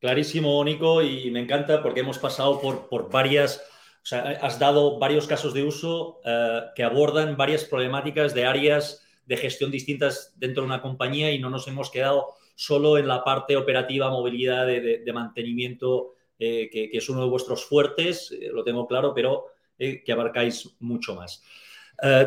Clarísimo, 0.00 0.62
Nico, 0.64 1.02
y 1.02 1.30
me 1.30 1.40
encanta 1.40 1.82
porque 1.82 2.00
hemos 2.00 2.18
pasado 2.18 2.60
por, 2.60 3.10
varias, 3.10 3.58
o 4.02 4.06
sea, 4.06 4.38
has 4.42 4.58
dado 4.58 4.98
varios 4.98 5.26
casos 5.26 5.54
de 5.54 5.62
uso 5.62 6.20
eh, 6.24 6.60
que 6.74 6.82
abordan 6.82 7.36
varias 7.36 7.64
problemáticas 7.64 8.34
de 8.34 8.44
áreas 8.44 9.06
de 9.24 9.36
gestión 9.36 9.70
distintas 9.70 10.34
dentro 10.36 10.62
de 10.62 10.68
una 10.68 10.82
compañía 10.82 11.32
y 11.32 11.38
no 11.38 11.50
nos 11.50 11.66
hemos 11.66 11.90
quedado 11.90 12.34
solo 12.54 12.98
en 12.98 13.08
la 13.08 13.24
parte 13.24 13.56
operativa, 13.56 14.10
movilidad, 14.10 14.66
de, 14.66 15.12
mantenimiento 15.12 16.14
que, 16.38 16.90
es 16.92 17.08
uno 17.08 17.22
de 17.22 17.28
vuestros 17.28 17.64
fuertes, 17.64 18.34
lo 18.52 18.62
tengo 18.64 18.86
claro, 18.86 19.12
pero 19.14 19.46
que 19.78 20.12
abarcáis 20.12 20.76
mucho 20.80 21.14
más. 21.14 21.42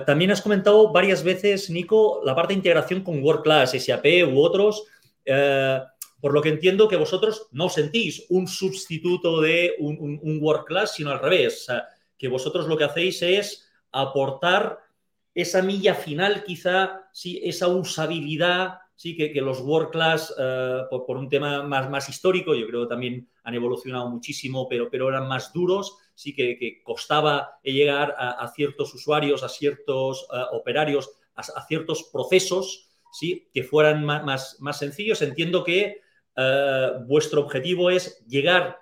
También 0.06 0.32
has 0.32 0.42
comentado 0.42 0.92
varias 0.92 1.24
veces, 1.24 1.70
Nico, 1.70 2.22
la 2.24 2.36
parte 2.36 2.54
de 2.54 2.58
integración 2.58 3.02
con 3.02 3.24
World 3.24 3.44
Class, 3.44 3.72
SAP 3.72 4.06
u 4.32 4.40
otros. 4.40 4.86
por 6.22 6.34
lo 6.34 6.42
que 6.42 6.50
entiendo 6.50 6.88
que 6.88 6.96
vosotros 6.96 7.48
no 7.52 7.70
sentís 7.70 8.26
un 8.30 8.48
sustituto 8.48 9.40
de 9.42 9.76
un, 9.80 10.20
un, 10.22 10.40
World 10.42 10.66
Class, 10.66 10.96
sino 10.96 11.12
al 11.12 11.20
revés, 11.20 11.68
que 12.18 12.28
vosotros 12.28 12.68
lo 12.68 12.78
que 12.78 12.84
hacéis 12.84 13.22
es 13.22 13.70
aportar 13.92 14.80
esa 15.34 15.62
milla 15.62 15.96
final, 15.96 16.44
quizá, 16.44 17.08
sí, 17.14 17.40
esa 17.44 17.68
usabilidad, 17.68 18.80
sí, 18.96 19.16
que, 19.16 19.34
los 19.42 19.62
world 19.62 19.90
class, 19.92 20.34
eh, 20.38 20.82
por, 20.90 21.18
un 21.18 21.30
tema 21.30 21.64
más, 21.64 21.90
más 21.90 22.10
histórico, 22.10 22.54
yo 22.54 22.68
creo 22.68 22.84
que 22.84 22.90
también 22.90 23.30
han 23.44 23.54
evolucionado 23.54 24.10
muchísimo, 24.10 24.68
pero, 24.68 24.90
pero 24.90 25.08
eran 25.08 25.28
más 25.28 25.54
duros, 25.54 25.98
sí, 26.20 26.36
que, 26.36 26.82
costaba 26.84 27.60
llegar 27.64 28.14
a, 28.18 28.46
ciertos 28.54 28.94
usuarios, 28.94 29.42
a 29.42 29.48
ciertos 29.48 30.28
eh, 30.34 30.42
operarios, 30.52 31.10
a, 31.34 31.66
ciertos 31.66 32.10
procesos, 32.12 32.90
sí, 33.14 33.48
que 33.54 33.64
fueran 33.64 34.04
más, 34.04 34.60
más, 34.60 34.78
sencillos. 34.78 35.22
Entiendo 35.22 35.64
que 35.64 36.02
eh, 36.36 36.92
vuestro 37.08 37.40
objetivo 37.40 37.90
es 37.90 38.22
llegar 38.28 38.80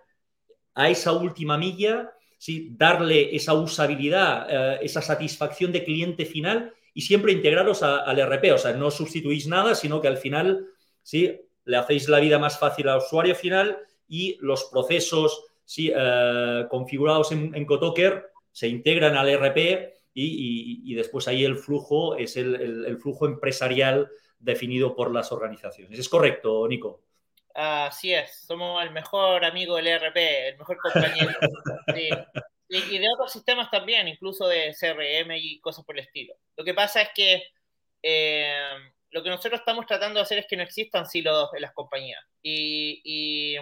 a 0.73 0.89
esa 0.89 1.12
última 1.12 1.60
milla 1.60 2.12
¿sí? 2.39 2.69
darle 2.71 3.36
esa 3.36 3.54
usabilidad, 3.54 4.47
eh, 4.50 4.80
esa 4.82 5.04
satisfacción 5.04 5.71
de 5.71 5.84
cliente 5.84 6.26
final 6.26 6.73
y 6.95 7.02
siempre 7.02 7.34
integraros 7.34 7.84
al 7.84 8.17
RP. 8.17 8.52
O 8.54 8.58
sea, 8.58 8.73
no 8.73 8.89
sustituís 8.89 9.45
nada, 9.45 9.76
sino 9.76 10.02
que 10.02 10.08
al 10.08 10.17
final 10.17 10.65
¿sí? 11.04 11.39
le 11.65 11.78
hacéis 11.78 12.10
la 12.10 12.19
vida 12.19 12.39
más 12.39 12.58
fácil 12.58 12.89
al 12.89 12.97
usuario 12.97 13.36
final 13.36 13.78
y 14.08 14.39
los 14.41 14.63
procesos 14.71 15.43
¿sí? 15.67 15.91
Eh, 15.95 16.65
configurados 16.69 17.32
en, 17.32 17.53
en, 17.53 17.65
Cotoker 17.65 18.32
se 18.51 18.67
integran 18.67 19.15
al 19.15 19.30
RP 19.30 19.93
y, 20.15 20.95
después 20.95 21.27
ahí 21.27 21.45
el 21.45 21.58
flujo 21.58 22.15
es 22.15 22.38
el 22.38 22.97
flujo 22.97 23.27
empresarial 23.27 24.10
definido 24.39 24.95
por 24.95 25.13
las 25.13 25.32
organizaciones. 25.32 25.99
¿Es 25.99 26.10
correcto, 26.10 26.67
Nico? 26.67 27.03
Así 27.53 28.13
es, 28.13 28.45
somos 28.45 28.84
el 28.84 28.91
mejor 28.91 29.43
amigo 29.43 29.75
del 29.75 29.88
ERP, 29.88 30.17
el 30.49 30.58
mejor 30.58 30.77
compañero. 30.77 31.32
Y, 32.69 32.97
de 32.97 33.08
otros 33.13 33.32
sistemas 33.32 33.71
también, 33.71 34.10
incluso 34.10 34.45
de 34.45 34.75
CRM 34.77 35.32
y 35.38 35.58
cosas 35.62 35.86
por 35.86 35.97
el 35.97 36.03
estilo. 36.03 36.36
Lo 36.58 36.65
que 36.65 36.73
pasa 36.73 37.01
es 37.01 37.10
que 37.15 37.43
eh, 38.03 38.51
lo 39.12 39.23
que 39.23 39.30
nosotros 39.30 39.62
estamos 39.62 39.86
tratando 39.86 40.19
de 40.19 40.23
hacer 40.23 40.39
es 40.39 40.47
que 40.49 40.58
no 40.58 40.63
existan 40.63 41.06
silos 41.06 41.49
en 41.56 41.62
las 41.62 41.71
compañías. 41.71 42.21
Y, 42.41 43.01
y, 43.06 43.58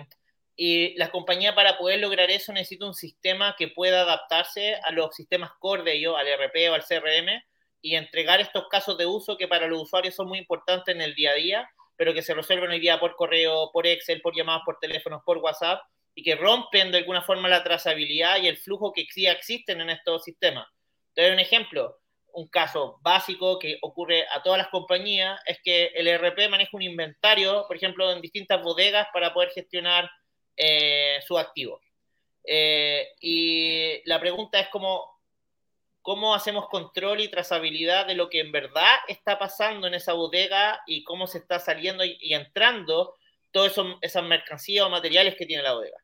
y 0.56 0.98
la 0.98 1.10
compañía 1.10 1.54
para 1.54 1.78
poder 1.78 2.00
lograr 2.00 2.32
eso 2.32 2.54
necesita 2.54 2.86
un 2.86 2.94
sistema 2.94 3.56
que 3.58 3.68
pueda 3.68 4.02
adaptarse 4.02 4.76
a 4.84 4.92
los 4.92 5.16
sistemas 5.16 5.52
core 5.60 5.84
de 5.84 5.94
ellos, 5.94 6.16
al 6.18 6.28
ERP 6.28 6.72
o 6.72 6.74
al 6.74 6.86
CRM, 6.86 7.42
y 7.82 7.96
entregar 7.96 8.42
estos 8.42 8.68
casos 8.70 8.98
de 8.98 9.06
uso 9.06 9.38
que 9.38 9.48
para 9.48 9.68
los 9.68 9.82
usuarios 9.82 10.16
son 10.16 10.28
muy 10.28 10.40
importantes 10.40 10.96
en 10.96 11.02
el 11.02 11.14
día 11.14 11.32
a 11.32 11.36
día 11.36 11.70
pero 11.98 12.14
que 12.14 12.22
se 12.22 12.34
resuelven 12.34 12.72
hoy 12.72 12.80
día 12.80 13.00
por 13.00 13.16
correo, 13.16 13.72
por 13.72 13.88
Excel, 13.88 14.22
por 14.22 14.36
llamadas 14.36 14.64
por 14.66 14.80
teléfonos, 14.80 15.22
por 15.26 15.38
WhatsApp, 15.38 15.82
y 16.14 16.24
que 16.24 16.36
rompen 16.36 16.92
de 16.92 17.00
alguna 17.00 17.22
forma 17.22 17.50
la 17.50 17.64
trazabilidad 17.64 18.42
y 18.42 18.48
el 18.48 18.58
flujo 18.58 18.94
que 18.94 19.06
sí 19.10 19.28
existen 19.28 19.82
en 19.82 19.90
estos 19.90 20.24
sistemas. 20.24 20.68
Te 21.14 21.24
doy 21.24 21.32
un 21.32 21.40
ejemplo. 21.40 22.00
Un 22.38 22.50
caso 22.50 23.00
básico 23.02 23.60
que 23.60 23.78
ocurre 23.82 24.26
a 24.34 24.44
todas 24.44 24.58
las 24.58 24.68
compañías 24.68 25.40
es 25.46 25.58
que 25.64 25.86
el 25.96 26.08
ERP 26.08 26.50
maneja 26.50 26.72
un 26.74 26.82
inventario, 26.82 27.64
por 27.66 27.78
ejemplo, 27.78 28.12
en 28.12 28.22
distintas 28.22 28.62
bodegas 28.62 29.08
para 29.14 29.34
poder 29.34 29.52
gestionar 29.52 30.10
eh, 30.58 31.20
sus 31.26 31.40
activos. 31.40 31.82
Eh, 32.44 33.14
y 33.20 34.08
la 34.08 34.20
pregunta 34.20 34.60
es 34.60 34.68
cómo, 34.70 35.20
cómo 36.02 36.36
hacemos 36.36 36.70
control 36.70 37.22
y 37.22 37.30
trazabilidad 37.30 38.06
de 38.06 38.16
lo 38.16 38.30
que 38.30 38.40
en 38.40 38.52
verdad 38.52 38.98
está 39.08 39.40
pasando 39.40 39.88
en 39.88 39.96
esa 39.96 40.14
bodega 40.14 40.82
y 40.86 41.04
cómo 41.04 41.28
se 41.28 41.40
está 41.40 41.60
saliendo 41.60 42.06
y, 42.06 42.34
entrando 42.34 43.16
todas 43.52 43.74
esas 44.02 44.24
mercancías 44.24 44.86
o 44.86 44.90
materiales 44.90 45.36
que 45.36 45.46
tiene 45.46 45.64
la 45.64 45.74
bodega. 45.74 45.98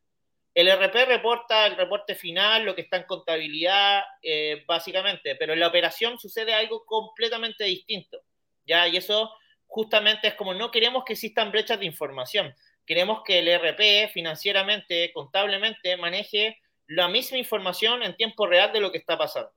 El 0.54 0.68
RP 0.68 1.06
reporta 1.06 1.66
el 1.66 1.76
reporte 1.76 2.14
final, 2.14 2.64
lo 2.64 2.74
que 2.74 2.82
está 2.82 2.98
en 2.98 3.04
contabilidad, 3.04 4.02
eh, 4.22 4.64
básicamente, 4.66 5.34
pero 5.36 5.54
en 5.54 5.60
la 5.60 5.68
operación 5.68 6.18
sucede 6.18 6.52
algo 6.52 6.84
completamente 6.84 7.64
distinto. 7.64 8.20
¿ya? 8.66 8.86
Y 8.88 8.96
eso 8.96 9.32
justamente 9.66 10.28
es 10.28 10.34
como 10.34 10.52
no 10.52 10.70
queremos 10.70 11.04
que 11.04 11.14
existan 11.14 11.50
brechas 11.50 11.78
de 11.78 11.86
información. 11.86 12.54
Queremos 12.86 13.22
que 13.24 13.38
el 13.38 13.48
RP 13.48 14.12
financieramente, 14.12 15.12
contablemente, 15.12 15.96
maneje 15.96 16.58
la 16.86 17.08
misma 17.08 17.38
información 17.38 18.02
en 18.02 18.16
tiempo 18.16 18.46
real 18.46 18.72
de 18.72 18.80
lo 18.80 18.90
que 18.92 18.98
está 18.98 19.16
pasando. 19.16 19.52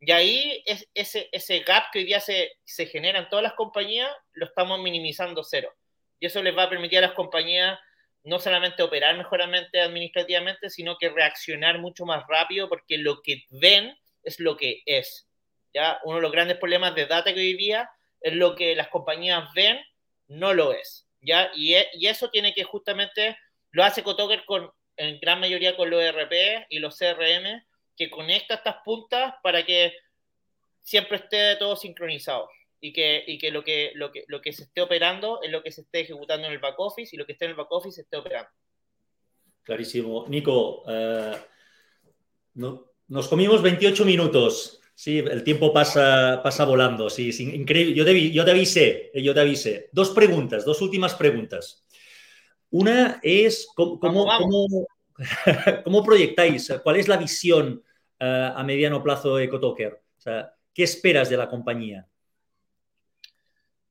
Y 0.00 0.10
ahí 0.10 0.62
es, 0.66 0.88
ese, 0.94 1.28
ese 1.30 1.60
gap 1.60 1.84
que 1.92 2.00
hoy 2.00 2.04
día 2.04 2.20
se, 2.20 2.52
se 2.64 2.86
genera 2.86 3.20
en 3.20 3.28
todas 3.28 3.42
las 3.42 3.52
compañías, 3.54 4.10
lo 4.32 4.46
estamos 4.46 4.80
minimizando 4.80 5.44
cero. 5.44 5.72
Y 6.18 6.26
eso 6.26 6.42
les 6.42 6.56
va 6.56 6.64
a 6.64 6.70
permitir 6.70 6.98
a 6.98 7.02
las 7.02 7.12
compañías 7.12 7.78
no 8.24 8.38
solamente 8.38 8.82
operar 8.82 9.16
mejoramente 9.16 9.80
administrativamente, 9.80 10.70
sino 10.70 10.96
que 10.96 11.08
reaccionar 11.08 11.78
mucho 11.78 12.04
más 12.04 12.24
rápido, 12.28 12.68
porque 12.68 12.98
lo 12.98 13.20
que 13.20 13.44
ven 13.50 13.96
es 14.22 14.40
lo 14.40 14.56
que 14.56 14.82
es. 14.86 15.28
¿ya? 15.74 16.00
Uno 16.04 16.16
de 16.16 16.22
los 16.22 16.32
grandes 16.32 16.58
problemas 16.58 16.94
de 16.94 17.06
data 17.06 17.32
que 17.32 17.40
hoy 17.40 17.56
día 17.56 17.90
es 18.20 18.32
lo 18.34 18.54
que 18.54 18.74
las 18.74 18.88
compañías 18.88 19.52
ven, 19.54 19.80
no 20.28 20.54
lo 20.54 20.72
es. 20.72 21.08
¿Ya? 21.22 21.50
Y, 21.54 21.74
e, 21.74 21.88
y 21.94 22.06
eso 22.06 22.30
tiene 22.30 22.52
que 22.52 22.64
justamente, 22.64 23.36
lo 23.70 23.84
hace 23.84 24.02
Cotoker 24.02 24.44
con, 24.44 24.70
en 24.96 25.18
gran 25.20 25.40
mayoría 25.40 25.76
con 25.76 25.88
los 25.90 26.02
ERP 26.02 26.66
y 26.68 26.78
los 26.78 26.98
CRM, 26.98 27.64
que 27.96 28.10
conecta 28.10 28.54
estas 28.54 28.76
puntas 28.84 29.34
para 29.42 29.64
que 29.64 29.94
siempre 30.82 31.16
esté 31.18 31.56
todo 31.56 31.76
sincronizado 31.76 32.48
y 32.80 32.92
que, 32.92 33.50
lo, 33.52 33.62
que, 33.62 34.52
se 34.52 34.64
esté 34.64 34.80
operando 34.80 35.40
es 35.42 35.52
lo 35.52 35.62
que 35.62 35.70
se 35.70 35.82
esté 35.82 36.00
ejecutando 36.00 36.48
en 36.48 36.52
el 36.52 36.58
back 36.58 36.78
office 36.80 37.14
y 37.14 37.18
lo 37.18 37.24
que 37.24 37.32
esté 37.32 37.44
en 37.44 37.52
el 37.52 37.56
back 37.56 37.70
office 37.70 37.94
se 37.94 38.00
esté 38.02 38.16
operando. 38.16 38.50
Clarísimo. 39.62 40.26
Nico, 40.28 40.82
eh, 40.88 41.36
no, 42.54 42.92
nos 43.06 43.28
comimos 43.28 43.62
28 43.62 44.04
minutos. 44.04 44.81
Sí, 44.94 45.18
el 45.18 45.42
tiempo 45.42 45.72
pasa, 45.72 46.40
pasa 46.42 46.64
volando. 46.64 47.10
Sí, 47.10 47.30
increíble. 47.54 47.94
Yo 47.94 48.04
te, 48.04 48.30
yo 48.30 48.44
te 48.44 48.50
avisé, 48.50 49.10
eh, 49.14 49.22
yo 49.22 49.34
te 49.34 49.40
avisé. 49.40 49.88
Dos 49.92 50.10
preguntas, 50.10 50.64
dos 50.64 50.80
últimas 50.82 51.14
preguntas. 51.14 51.84
Una 52.70 53.20
es 53.22 53.68
cómo, 53.74 53.98
cómo, 53.98 54.86
¿Cómo 55.84 56.04
proyectáis? 56.04 56.72
¿Cuál 56.82 56.96
es 56.96 57.08
la 57.08 57.16
visión 57.16 57.82
eh, 58.18 58.52
a 58.54 58.62
mediano 58.64 59.02
plazo 59.02 59.36
de 59.36 59.44
EcoToker? 59.44 60.00
¿Qué 60.72 60.82
esperas 60.82 61.28
de 61.28 61.36
la 61.36 61.48
compañía? 61.48 62.06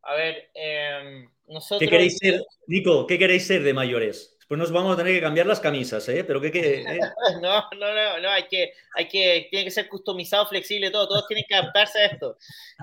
A 0.03 0.15
ver, 0.15 0.49
em, 0.53 1.29
nosotros... 1.47 1.79
¿Qué 1.79 1.87
queréis 1.87 2.17
ser, 2.17 2.41
Nico, 2.67 3.05
qué 3.05 3.19
queréis 3.19 3.45
ser 3.45 3.63
de 3.63 3.73
mayores? 3.73 4.37
Después 4.51 4.69
nos 4.69 4.77
vamos 4.77 4.93
a 4.93 4.97
tener 4.97 5.13
que 5.13 5.21
cambiar 5.21 5.45
las 5.45 5.61
camisas, 5.61 6.09
¿eh? 6.09 6.25
Pero 6.25 6.41
¿qué, 6.41 6.51
qué 6.51 6.81
eh? 6.81 6.99
no, 7.41 7.69
no, 7.71 7.93
no, 7.93 8.19
no, 8.19 8.29
hay 8.29 8.49
que, 8.49 8.73
hay 8.93 9.07
que, 9.07 9.47
tiene 9.49 9.63
que 9.63 9.71
ser 9.71 9.87
customizado, 9.87 10.45
flexible, 10.45 10.91
todo, 10.91 11.07
todos 11.07 11.25
tienen 11.25 11.45
que 11.47 11.55
adaptarse 11.55 11.99
a 11.99 12.05
esto. 12.07 12.37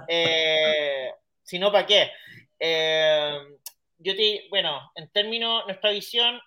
Eh, 0.09 1.11
si 1.42 1.59
no, 1.59 1.70
¿para 1.70 1.85
qué? 1.85 2.11
Em, 2.59 3.59
yo 3.98 4.16
te, 4.16 4.46
bueno, 4.48 4.92
en 4.94 5.11
términos, 5.11 5.64
nuestra 5.66 5.90
visión 5.90 6.40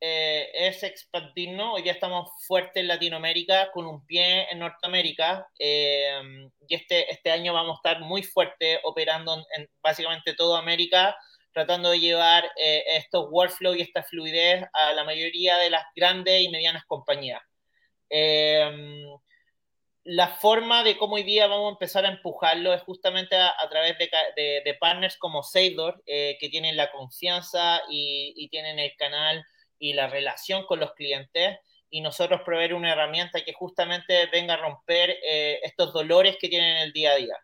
eh, 0.00 0.50
es 0.52 0.82
expandirnos. 0.82 1.74
Hoy 1.74 1.88
estamos 1.88 2.32
fuertes 2.44 2.80
en 2.80 2.88
Latinoamérica, 2.88 3.70
con 3.70 3.86
un 3.86 4.04
pie 4.04 4.50
en 4.50 4.58
Norteamérica, 4.58 5.46
eh, 5.56 6.20
y 6.66 6.74
este, 6.74 7.12
este 7.12 7.30
año 7.30 7.52
vamos 7.52 7.76
a 7.76 7.88
estar 7.88 8.02
muy 8.02 8.24
fuertes 8.24 8.80
operando 8.82 9.36
en, 9.56 9.70
básicamente 9.80 10.34
toda 10.34 10.58
América, 10.58 11.16
tratando 11.54 11.90
de 11.90 12.00
llevar 12.00 12.44
eh, 12.56 12.84
estos 12.96 13.28
workflows 13.30 13.78
y 13.78 13.82
esta 13.82 14.02
fluidez 14.02 14.64
a 14.72 14.92
la 14.92 15.04
mayoría 15.04 15.56
de 15.56 15.70
las 15.70 15.84
grandes 15.96 16.42
y 16.42 16.50
medianas 16.50 16.84
compañías. 16.86 17.40
la 20.06 20.28
forma 20.28 20.84
de 20.84 20.98
cómo 20.98 21.14
hoy 21.14 21.22
día 21.22 21.46
vamos 21.46 21.68
a 21.68 21.72
empezar 21.72 22.04
a 22.04 22.10
empujarlo 22.10 22.74
es 22.74 22.82
justamente 22.82 23.36
a, 23.36 23.54
través 23.70 23.96
de, 23.98 24.10
de, 24.62 24.74
partners 24.74 25.16
como 25.16 25.42
Seidor, 25.42 26.02
que 26.04 26.48
tienen 26.50 26.76
la 26.76 26.92
confianza 26.92 27.82
y, 27.88 28.48
tienen 28.50 28.78
el 28.78 28.94
canal 28.96 29.42
y 29.78 29.94
la 29.94 30.08
relación 30.08 30.66
con 30.66 30.80
los 30.80 30.92
clientes 30.92 31.58
y 31.94 32.00
nosotros 32.00 32.40
proveer 32.44 32.74
una 32.74 32.90
herramienta 32.90 33.44
que 33.44 33.52
justamente 33.52 34.26
venga 34.26 34.54
a 34.54 34.56
romper 34.56 35.10
eh, 35.10 35.60
estos 35.62 35.92
dolores 35.92 36.36
que 36.40 36.48
tienen 36.48 36.76
en 36.76 36.82
el 36.82 36.92
día 36.92 37.12
a 37.12 37.14
día. 37.14 37.36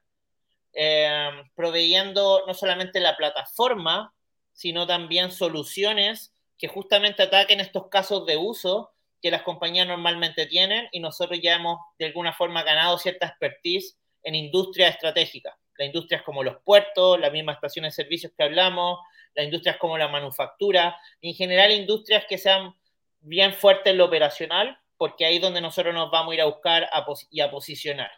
Eh, 0.73 1.31
proveyendo 1.55 2.45
no 2.47 2.55
solamente 2.55 3.01
la 3.01 3.17
plataforma, 3.17 4.15
sino 4.53 4.87
también 4.87 5.33
soluciones 5.33 6.33
que 6.59 6.69
justamente 6.69 7.23
ataquen 7.23 7.61
estos 7.61 7.89
casos 7.89 8.27
de 8.27 8.37
uso 8.37 8.93
que 9.23 9.31
las 9.31 9.43
compañías 9.43 9.87
normalmente 9.87 10.47
tienen 10.47 10.89
y 10.93 11.01
nosotros 11.01 11.41
ya 11.43 11.55
hemos 11.55 11.79
de 11.99 12.07
alguna 12.07 12.33
forma 12.33 12.63
ganado 12.63 12.99
cierta 12.99 13.27
expertise 13.27 13.99
en 14.23 14.35
industrias 14.35 14.95
estratégicas. 14.95 15.55
Las 15.77 15.87
industrias 15.87 16.23
como 16.23 16.43
los 16.43 16.59
puertos, 16.63 17.19
las 17.19 17.33
mismas 17.33 17.57
estaciones 17.57 17.97
de 17.97 18.03
servicios 18.03 18.33
que 18.37 18.45
hablamos, 18.45 18.99
las 19.35 19.45
industrias 19.45 19.77
como 19.79 19.97
la 19.99 20.09
manufactura, 20.09 20.99
en 21.23 21.35
general 21.35 21.71
industrias 21.71 22.25
que 22.29 22.39
sean 22.39 22.75
bien 23.21 23.55
fuerte 23.55 23.91
en 23.91 23.99
lo 23.99 24.07
operacional, 24.07 24.79
porque 24.97 25.25
ahí 25.25 25.37
es 25.37 25.43
donde 25.43 25.61
nosotros 25.61 25.95
nos 25.95 26.11
vamos 26.11 26.33
a 26.33 26.35
ir 26.35 26.41
a 26.43 26.47
buscar 26.47 26.89
y 27.31 27.41
a 27.41 27.51
posicionar. 27.51 28.11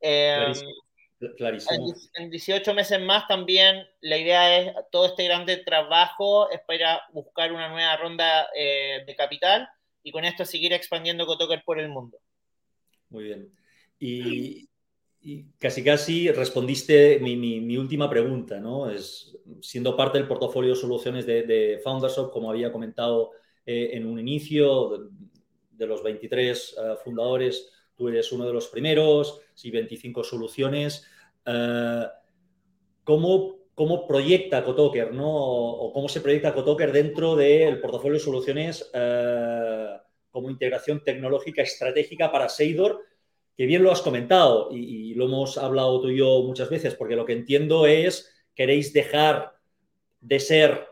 Em, 0.00 0.52
Clarísimo. 1.36 1.94
En, 2.14 2.30
18 2.30 2.74
meses 2.74 3.00
más 3.00 3.28
también 3.28 3.86
la 4.00 4.18
idea 4.18 4.58
es 4.58 4.74
todo 4.90 5.06
este 5.06 5.24
grande 5.24 5.58
trabajo 5.58 6.50
es 6.50 6.60
para 6.66 7.02
buscar 7.12 7.52
una 7.52 7.68
nueva 7.68 7.96
ronda 7.96 8.48
eh, 8.56 9.04
de 9.06 9.14
capital 9.14 9.68
y 10.02 10.10
con 10.10 10.24
esto 10.24 10.44
seguir 10.44 10.72
expandiendo 10.72 11.26
Cotoker 11.26 11.62
por 11.64 11.78
el 11.78 11.88
mundo. 11.88 12.18
Muy 13.10 13.24
bien. 13.24 13.52
Y, 13.98 14.68
casi 15.58 15.84
casi 15.84 16.32
respondiste 16.32 17.20
mi, 17.20 17.76
última 17.76 18.10
pregunta, 18.10 18.58
¿no? 18.58 18.90
Es, 18.90 19.38
siendo 19.60 19.96
parte 19.96 20.18
del 20.18 20.26
portafolio 20.26 20.70
de 20.70 20.80
soluciones 20.80 21.26
de, 21.26 21.42
de 21.44 21.80
Foundershop, 21.84 22.32
como 22.32 22.50
había 22.50 22.72
comentado 22.72 23.30
eh, 23.64 23.90
en 23.92 24.06
un 24.06 24.18
inicio, 24.18 25.10
de, 25.70 25.86
los 25.86 26.02
23 26.02 26.76
eh, 26.76 26.94
fundadores, 27.04 27.70
tú 27.94 28.08
eres 28.08 28.32
uno 28.32 28.46
de 28.46 28.52
los 28.52 28.68
primeros, 28.68 29.40
sí, 29.54 29.70
25 29.70 30.24
soluciones. 30.24 31.06
Eh, 31.44 32.06
¿cómo, 33.04 33.56
¿cómo, 33.74 34.06
proyecta 34.06 34.64
Cotoker, 34.64 35.12
¿no? 35.12 35.28
O, 35.28 35.92
cómo 35.92 36.08
se 36.08 36.20
proyecta 36.20 36.54
Cotoker 36.54 36.92
dentro 36.92 37.36
del 37.36 37.80
portafolio 37.80 38.18
de 38.18 38.24
soluciones 38.24 38.90
eh, 38.92 39.96
como 40.30 40.50
integración 40.50 41.02
tecnológica 41.04 41.62
estratégica 41.62 42.30
para 42.30 42.48
Seidor? 42.48 43.00
Que 43.56 43.66
bien 43.66 43.82
lo 43.82 43.92
has 43.92 44.00
comentado 44.00 44.70
y, 44.72 45.14
lo 45.14 45.26
hemos 45.26 45.58
hablado 45.58 46.00
tú 46.00 46.08
y 46.08 46.18
yo 46.18 46.42
muchas 46.42 46.70
veces, 46.70 46.94
porque 46.94 47.16
lo 47.16 47.26
que 47.26 47.34
entiendo 47.34 47.86
es 47.86 48.32
queréis 48.54 48.92
dejar 48.92 49.52
de 50.20 50.40
ser, 50.40 50.86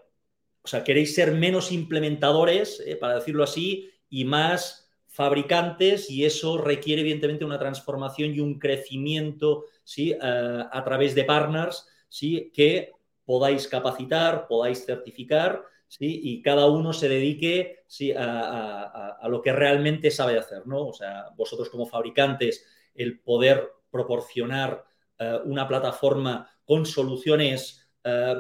o 0.62 0.68
sea, 0.68 0.84
queréis 0.84 1.14
ser 1.14 1.32
menos 1.32 1.72
implementadores, 1.72 2.82
eh, 2.84 2.96
para 2.96 3.16
decirlo 3.16 3.44
así, 3.44 3.90
y 4.08 4.24
más 4.24 4.79
fabricantes 5.10 6.08
y 6.08 6.24
eso 6.24 6.56
requiere 6.56 7.02
evidentemente 7.02 7.44
una 7.44 7.58
transformación 7.58 8.32
y 8.32 8.38
un 8.38 8.60
crecimiento 8.60 9.64
¿sí? 9.82 10.12
Eh, 10.12 10.18
a 10.20 10.84
través 10.84 11.16
de 11.16 11.24
partners 11.24 11.88
¿sí? 12.08 12.52
que 12.54 12.92
podáis 13.24 13.66
capacitar, 13.66 14.46
podáis 14.46 14.86
certificar 14.86 15.64
¿sí? 15.88 16.20
y 16.22 16.42
cada 16.42 16.66
uno 16.66 16.92
se 16.92 17.08
dedique 17.08 17.82
¿sí? 17.88 18.12
a, 18.16 19.18
lo 19.28 19.42
que 19.42 19.52
realmente 19.52 20.12
sabe 20.12 20.38
hacer. 20.38 20.64
¿no? 20.66 20.86
O 20.86 20.92
sea, 20.92 21.30
vosotros 21.36 21.68
como 21.70 21.86
fabricantes, 21.86 22.64
el 22.94 23.18
poder 23.18 23.68
proporcionar 23.90 24.84
eh, 25.18 25.38
una 25.44 25.66
plataforma 25.66 26.48
con 26.64 26.86
soluciones 26.86 27.90
eh, 28.04 28.36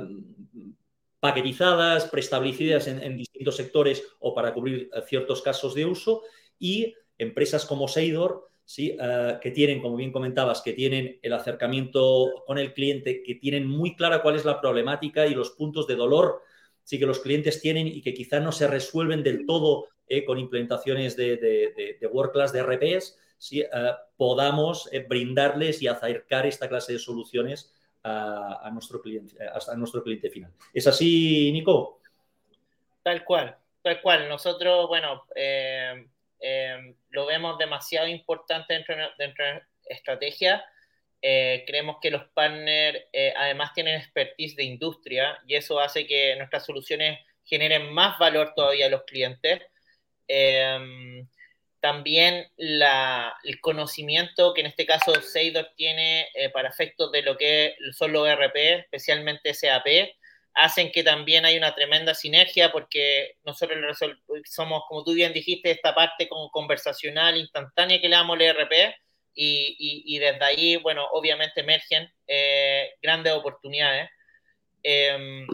paquetizadas, 1.18 2.08
preestablecidas 2.08 2.86
en, 2.86 3.16
distintos 3.16 3.56
sectores 3.56 4.04
o 4.20 4.32
para 4.32 4.54
cubrir 4.54 4.88
ciertos 5.06 5.42
casos 5.42 5.74
de 5.74 5.84
uso 5.84 6.22
y 6.60 6.94
empresas 7.18 7.64
como 7.64 7.88
Seidor 7.88 8.50
¿sí? 8.70 8.96
Eh, 9.00 9.38
que 9.42 9.50
tienen, 9.50 9.82
como 9.82 9.96
bien 9.96 10.12
comentabas, 10.12 10.62
que 10.62 10.72
tienen 10.72 11.18
el 11.22 11.32
acercamiento 11.32 12.44
con 12.46 12.56
el 12.56 12.72
cliente, 12.72 13.20
que 13.24 13.34
tienen 13.34 13.66
muy 13.66 13.96
clara 13.96 14.22
cuál 14.22 14.36
es 14.36 14.44
la 14.44 14.60
problemática 14.60 15.26
y 15.26 15.34
los 15.34 15.50
puntos 15.50 15.88
de 15.88 15.96
dolor 15.96 16.42
sí 16.84 16.96
que 16.96 17.06
los 17.06 17.18
clientes 17.18 17.60
tienen 17.60 17.88
y 17.88 18.00
que 18.00 18.14
quizá 18.14 18.38
no 18.38 18.52
se 18.52 18.68
resuelven 18.68 19.24
del 19.24 19.44
todo 19.44 19.88
eh, 20.06 20.24
con 20.24 20.38
implementaciones 20.38 21.16
de, 21.16 21.36
de, 21.36 21.98
de, 22.00 22.06
World 22.06 22.30
Class, 22.30 22.52
de 22.52 22.62
RPs, 22.62 23.18
¿sí? 23.38 23.60
Eh, 23.60 23.66
podamos 24.16 24.88
brindarles 25.08 25.82
y 25.82 25.88
acercar 25.88 26.46
esta 26.46 26.68
clase 26.68 26.92
de 26.92 27.00
soluciones 27.00 27.74
a, 28.04 28.60
a, 28.62 28.70
nuestro 28.70 29.02
cliente, 29.02 29.36
a 29.40 29.74
nuestro 29.74 30.04
cliente 30.04 30.30
final. 30.30 30.52
¿Es 30.72 30.86
así, 30.86 31.50
Nico? 31.50 31.98
Tal 33.02 33.24
cual, 33.24 33.56
tal 33.82 34.00
cual. 34.00 34.28
Nosotros, 34.28 34.86
bueno, 34.86 35.24
Em, 36.40 36.94
lo 37.10 37.26
vemos 37.26 37.58
demasiado 37.58 38.08
importante 38.08 38.74
dentro, 38.74 38.96
de 38.96 39.26
nuestra 39.26 39.68
estrategia. 39.84 40.64
Eh, 41.22 41.64
creemos 41.66 41.96
que 42.00 42.10
los 42.10 42.24
partners 42.30 42.98
eh, 43.12 43.34
además 43.36 43.74
tienen 43.74 44.00
expertise 44.00 44.56
de 44.56 44.64
industria 44.64 45.38
y 45.46 45.54
eso 45.54 45.78
hace 45.78 46.06
que 46.06 46.34
nuestras 46.36 46.64
soluciones 46.64 47.18
generen 47.44 47.92
más 47.92 48.18
valor 48.18 48.54
todavía 48.54 48.86
a 48.86 48.90
los 48.90 49.04
clientes. 49.04 49.60
Em, 50.26 51.28
también 51.80 52.46
el 52.56 53.60
conocimiento 53.60 54.54
que 54.54 54.60
en 54.60 54.68
este 54.68 54.86
caso 54.86 55.14
Seidor 55.22 55.70
tiene 55.76 56.28
eh, 56.34 56.50
para 56.50 56.68
efectos 56.68 57.10
de 57.10 57.22
lo 57.22 57.36
que 57.36 57.74
son 57.92 58.12
los 58.12 58.28
ERP, 58.28 58.56
especialmente 58.80 59.54
SAP, 59.54 59.86
hacen 60.54 60.90
que 60.92 61.02
también 61.02 61.44
hay 61.44 61.56
una 61.56 61.74
tremenda 61.74 62.14
sinergia 62.14 62.72
porque 62.72 63.36
nosotros 63.44 63.98
somos, 64.44 64.82
como 64.88 65.04
tú 65.04 65.14
bien 65.14 65.32
dijiste, 65.32 65.70
esta 65.70 65.94
parte 65.94 66.28
como 66.28 66.50
conversacional, 66.50 67.36
instantánea 67.36 68.00
que 68.00 68.08
le 68.08 68.16
damos 68.16 68.36
al 68.36 68.42
ERP 68.42 68.72
y, 69.34 70.04
y, 70.04 70.18
desde 70.18 70.44
ahí, 70.44 70.76
bueno, 70.76 71.06
obviamente 71.12 71.60
emergen 71.60 72.12
eh, 72.26 72.90
grandes 73.00 73.32
oportunidades. 73.32 74.10
Em, 74.82 75.46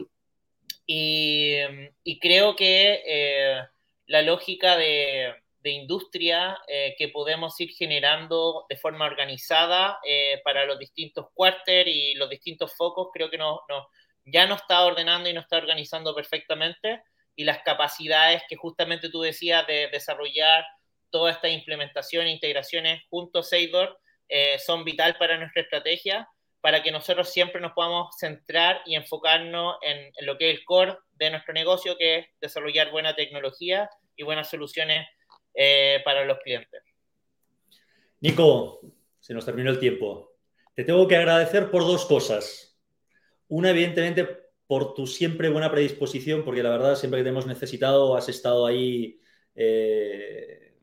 y, 0.86 1.56
y, 2.02 2.18
creo 2.18 2.56
que 2.56 3.02
eh, 3.06 3.62
la 4.06 4.22
lógica 4.22 4.76
de, 4.76 5.34
de 5.60 5.70
industria 5.70 6.58
eh, 6.68 6.94
que 6.96 7.08
podemos 7.08 7.60
ir 7.60 7.70
generando 7.70 8.66
de 8.68 8.76
forma 8.76 9.04
organizada 9.04 9.98
para 10.42 10.64
los 10.64 10.78
distintos 10.78 11.26
quarters 11.34 11.88
y 11.88 12.14
los 12.14 12.30
distintos 12.30 12.74
focos, 12.74 13.08
creo 13.12 13.30
que 13.30 13.38
nos... 13.38 13.60
No, 13.68 13.86
ya 14.26 14.46
no 14.46 14.56
está 14.56 14.84
ordenando 14.84 15.28
y 15.28 15.32
no 15.32 15.40
está 15.40 15.56
organizando 15.56 16.14
perfectamente 16.14 17.02
y 17.36 17.44
las 17.44 17.58
capacidades 17.62 18.42
que 18.48 18.56
justamente 18.56 19.08
tú 19.08 19.20
decías 19.20 19.66
de 19.66 19.88
desarrollar 19.92 20.64
toda 21.10 21.30
esta 21.30 21.48
implementación 21.48 22.26
e 22.26 22.32
integraciones 22.32 23.02
junto 23.08 23.38
a 23.38 23.42
Seidor 23.42 23.98
eh, 24.28 24.58
son 24.58 24.84
vital 24.84 25.16
para 25.18 25.38
nuestra 25.38 25.62
estrategia, 25.62 26.28
para 26.60 26.82
que 26.82 26.90
nosotros 26.90 27.32
siempre 27.32 27.60
nos 27.60 27.72
podamos 27.72 28.16
centrar 28.18 28.82
y 28.86 28.96
enfocarnos 28.96 29.76
en, 29.82 30.12
lo 30.26 30.36
que 30.36 30.50
es 30.50 30.58
el 30.58 30.64
core 30.64 30.96
de 31.12 31.30
nuestro 31.30 31.54
negocio, 31.54 31.96
que 31.96 32.18
es 32.18 32.26
desarrollar 32.40 32.90
buena 32.90 33.14
tecnología 33.14 33.88
y 34.16 34.24
buenas 34.24 34.50
soluciones 34.50 35.06
eh, 35.54 36.00
para 36.04 36.24
los 36.24 36.38
clientes. 36.40 36.82
Nico, 38.20 38.80
se 39.20 39.34
nos 39.34 39.44
terminó 39.44 39.70
el 39.70 39.78
tiempo. 39.78 40.32
Te 40.74 40.82
tengo 40.82 41.06
que 41.06 41.16
agradecer 41.16 41.70
por 41.70 41.82
dos 41.82 42.04
cosas. 42.06 42.65
Una, 43.48 43.70
evidentemente, 43.70 44.26
por 44.66 44.94
tu 44.94 45.06
siempre 45.06 45.48
buena 45.48 45.70
predisposición, 45.70 46.44
porque 46.44 46.62
la 46.62 46.70
verdad, 46.70 46.96
siempre 46.96 47.20
que 47.20 47.24
te 47.24 47.30
hemos 47.30 47.46
necesitado, 47.46 48.16
has 48.16 48.28
estado 48.28 48.66
ahí 48.66 49.20
eh, 49.54 50.74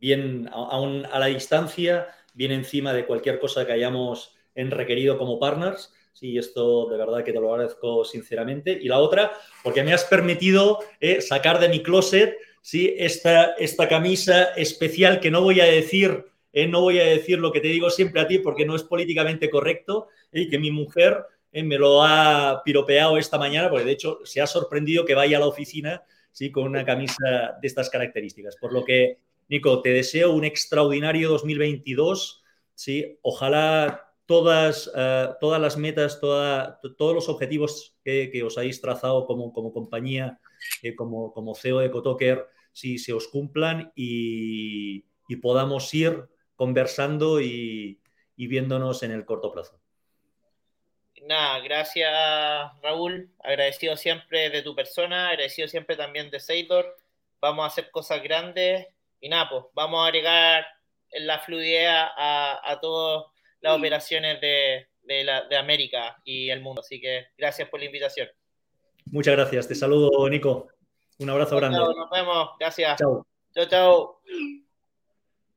bien 0.00 0.48
aún 0.52 1.06
a 1.06 1.18
la 1.18 1.26
distancia, 1.26 2.08
bien 2.34 2.52
encima 2.52 2.92
de 2.92 3.06
cualquier 3.06 3.38
cosa 3.38 3.64
que 3.64 3.72
hayamos 3.72 4.34
requerido 4.54 5.18
como 5.18 5.38
partners. 5.38 5.92
Sí, 6.12 6.36
esto 6.36 6.88
de 6.90 6.98
verdad 6.98 7.24
que 7.24 7.32
te 7.32 7.40
lo 7.40 7.52
agradezco 7.52 8.04
sinceramente. 8.04 8.78
Y 8.80 8.88
la 8.88 8.98
otra, 8.98 9.32
porque 9.62 9.82
me 9.82 9.94
has 9.94 10.04
permitido 10.04 10.80
eh, 11.00 11.20
sacar 11.20 11.58
de 11.58 11.68
mi 11.68 11.82
closet 11.82 12.36
¿sí? 12.60 12.94
esta, 12.98 13.52
esta 13.54 13.88
camisa 13.88 14.52
especial 14.56 15.20
que 15.20 15.30
no 15.30 15.40
voy 15.40 15.60
a 15.60 15.64
decir, 15.64 16.26
eh, 16.52 16.66
no 16.66 16.82
voy 16.82 16.98
a 16.98 17.04
decir 17.04 17.38
lo 17.38 17.50
que 17.50 17.60
te 17.60 17.68
digo 17.68 17.88
siempre 17.88 18.20
a 18.20 18.26
ti 18.26 18.38
porque 18.38 18.66
no 18.66 18.76
es 18.76 18.82
políticamente 18.82 19.48
correcto, 19.48 20.08
y 20.32 20.48
que 20.48 20.58
mi 20.58 20.70
mujer 20.70 21.24
eh, 21.52 21.62
me 21.62 21.76
lo 21.76 22.02
ha 22.02 22.62
piropeado 22.64 23.18
esta 23.18 23.38
mañana, 23.38 23.68
porque 23.68 23.84
de 23.84 23.92
hecho 23.92 24.20
se 24.24 24.40
ha 24.40 24.46
sorprendido 24.46 25.04
que 25.04 25.14
vaya 25.14 25.36
a 25.36 25.40
la 25.40 25.46
oficina 25.46 26.02
¿sí? 26.32 26.50
con 26.50 26.64
una 26.64 26.84
camisa 26.84 27.58
de 27.60 27.68
estas 27.68 27.90
características. 27.90 28.56
Por 28.56 28.72
lo 28.72 28.84
que, 28.84 29.18
Nico, 29.48 29.82
te 29.82 29.90
deseo 29.90 30.32
un 30.32 30.44
extraordinario 30.44 31.28
2022. 31.28 32.42
¿sí? 32.74 33.18
Ojalá 33.20 34.14
todas, 34.24 34.90
eh, 34.96 35.28
todas 35.40 35.60
las 35.60 35.76
metas, 35.76 36.20
todos 36.20 37.14
los 37.14 37.28
objetivos 37.28 37.96
que, 38.02 38.42
os 38.42 38.56
habéis 38.56 38.80
trazado 38.80 39.26
como, 39.26 39.52
como 39.52 39.74
compañía, 39.74 40.40
eh, 40.82 40.94
como, 40.96 41.34
como 41.34 41.54
CEO 41.54 41.80
de 41.80 41.90
Cotoker, 41.90 42.46
sí, 42.72 42.96
se 42.96 43.12
os 43.12 43.28
cumplan 43.28 43.92
y, 43.94 45.04
podamos 45.40 45.94
ir 45.94 46.28
conversando 46.56 47.40
y 47.40 47.98
viéndonos 48.36 49.02
en 49.02 49.12
el 49.12 49.24
corto 49.24 49.50
plazo 49.50 49.81
nada, 51.26 51.60
gracias 51.60 52.12
Raúl, 52.82 53.30
agradecido 53.40 53.96
siempre 53.96 54.50
de 54.50 54.62
tu 54.62 54.74
persona, 54.74 55.28
agradecido 55.28 55.68
siempre 55.68 55.96
también 55.96 56.30
de 56.30 56.40
Seidor, 56.40 56.96
vamos 57.40 57.64
a 57.64 57.66
hacer 57.66 57.90
cosas 57.90 58.22
grandes 58.22 58.86
y 59.20 59.28
nada, 59.28 59.48
pues 59.48 59.64
vamos 59.74 60.04
a 60.04 60.08
agregar 60.08 60.66
la 61.12 61.38
fluidez 61.40 61.88
a, 61.88 62.78
todas 62.80 63.26
las 63.60 63.76
operaciones 63.76 64.40
de, 64.40 64.88
América 65.58 66.16
y 66.24 66.50
el 66.50 66.60
mundo, 66.60 66.80
así 66.80 67.00
que 67.00 67.26
gracias 67.36 67.68
por 67.68 67.80
la 67.80 67.86
invitación. 67.86 68.28
Muchas 69.06 69.36
gracias, 69.36 69.68
te 69.68 69.74
saludo 69.74 70.28
Nico, 70.28 70.68
un 71.18 71.30
abrazo 71.30 71.56
grande. 71.56 71.78
nos 71.78 72.10
vemos, 72.10 72.50
gracias. 72.58 72.98
Chao. 72.98 73.26
Chao, 73.54 73.66
chao. 73.66 74.22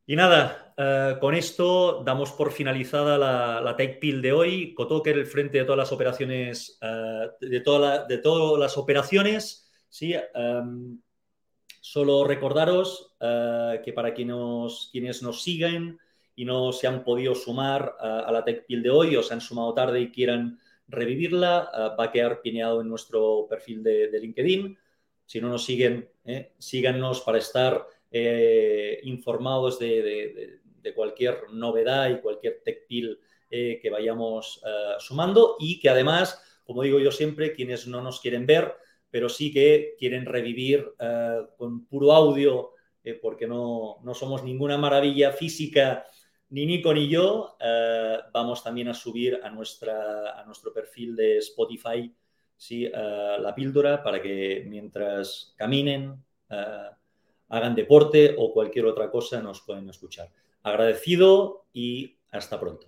Y 0.05 0.15
nada, 0.15 0.64
eh, 0.77 1.15
con 1.21 1.35
esto 1.35 2.03
damos 2.03 2.33
por 2.33 2.51
finalizada 2.51 3.17
la, 3.17 3.61
la 3.61 3.77
Take 3.77 3.97
Pill 3.99 4.21
de 4.21 4.33
hoy. 4.33 4.73
Kotoker, 4.73 5.17
el 5.17 5.25
frente 5.25 5.59
de 5.59 5.63
todas 5.63 5.77
las 5.77 5.91
operaciones, 5.91 6.77
eh, 6.81 7.29
de, 7.39 7.47
de 7.49 8.17
todas 8.17 8.59
las 8.59 8.77
operaciones, 8.77 9.71
¿sí? 9.89 10.13
Em, 10.33 10.99
Solo 11.81 12.23
recordaros 12.25 13.15
que 13.19 13.93
para 13.93 14.11
quienes, 14.15 14.89
quienes 14.91 15.21
nos 15.21 15.43
siguen 15.43 15.99
y 16.35 16.43
no 16.43 16.71
se 16.71 16.87
han 16.87 17.03
podido 17.03 17.35
sumar 17.35 17.95
a 17.99 18.31
la 18.31 18.43
TechPil 18.43 18.81
de 18.81 18.89
hoy 18.89 19.15
o 19.15 19.21
se 19.21 19.35
han 19.35 19.39
sumado 19.39 19.71
tarde 19.75 20.01
y 20.01 20.11
quieran 20.11 20.59
revivirla, 20.87 21.95
va 21.97 22.05
a 22.05 22.11
quedar 22.11 22.41
pineado 22.41 22.81
en 22.81 22.89
nuestro 22.89 23.45
perfil 23.47 23.83
de, 23.83 24.19
LinkedIn. 24.19 24.75
Si 25.27 25.39
no 25.39 25.47
nos 25.47 25.63
siguen, 25.63 26.09
síganos 26.57 27.21
para 27.21 27.37
estar 27.37 27.85
informados 29.03 29.77
de, 29.77 30.59
cualquier 30.93 31.49
novedad 31.51 32.09
y 32.09 32.19
cualquier 32.21 32.61
TechPil 32.63 33.19
eh, 33.51 33.79
que 33.81 33.89
vayamos 33.89 34.61
eh, 34.65 34.95
sumando 34.99 35.55
y 35.59 35.79
que 35.79 35.89
además, 35.89 36.59
como 36.65 36.81
digo 36.81 36.99
yo 36.99 37.11
siempre, 37.11 37.53
quienes 37.53 37.87
no 37.87 38.01
nos 38.01 38.19
quieren 38.19 38.45
ver, 38.45 38.73
pero 39.11 39.29
sí 39.29 39.53
que 39.53 39.95
quieren 39.99 40.25
revivir 40.25 40.93
eh, 40.99 41.41
con 41.57 41.85
puro 41.85 42.11
audio, 42.11 42.71
porque 43.21 43.45
no, 43.45 44.01
somos 44.15 44.43
ninguna 44.43 44.79
maravilla 44.79 45.31
física, 45.31 46.07
ni 46.49 46.65
Nico 46.65 46.91
ni 46.91 47.07
yo, 47.07 47.55
vamos 48.33 48.63
también 48.63 48.87
a 48.87 48.95
subir 48.95 49.39
a, 49.43 49.51
nuestra, 49.51 50.41
a 50.41 50.43
nuestro 50.43 50.73
perfil 50.73 51.15
de 51.15 51.37
Spotify 51.37 52.11
¿sí? 52.57 52.89
la 52.89 53.53
píldora 53.53 54.01
para 54.01 54.19
que 54.19 54.65
mientras 54.67 55.53
caminen, 55.55 56.15
hagan 56.49 57.75
deporte 57.75 58.33
o 58.39 58.51
cualquier 58.51 58.87
otra 58.87 59.11
cosa 59.11 59.39
nos 59.39 59.61
pueden 59.61 59.87
escuchar. 59.87 60.31
Agradecido 60.65 61.67
y 61.73 62.17
hasta 62.31 62.59
pronto. 62.59 62.87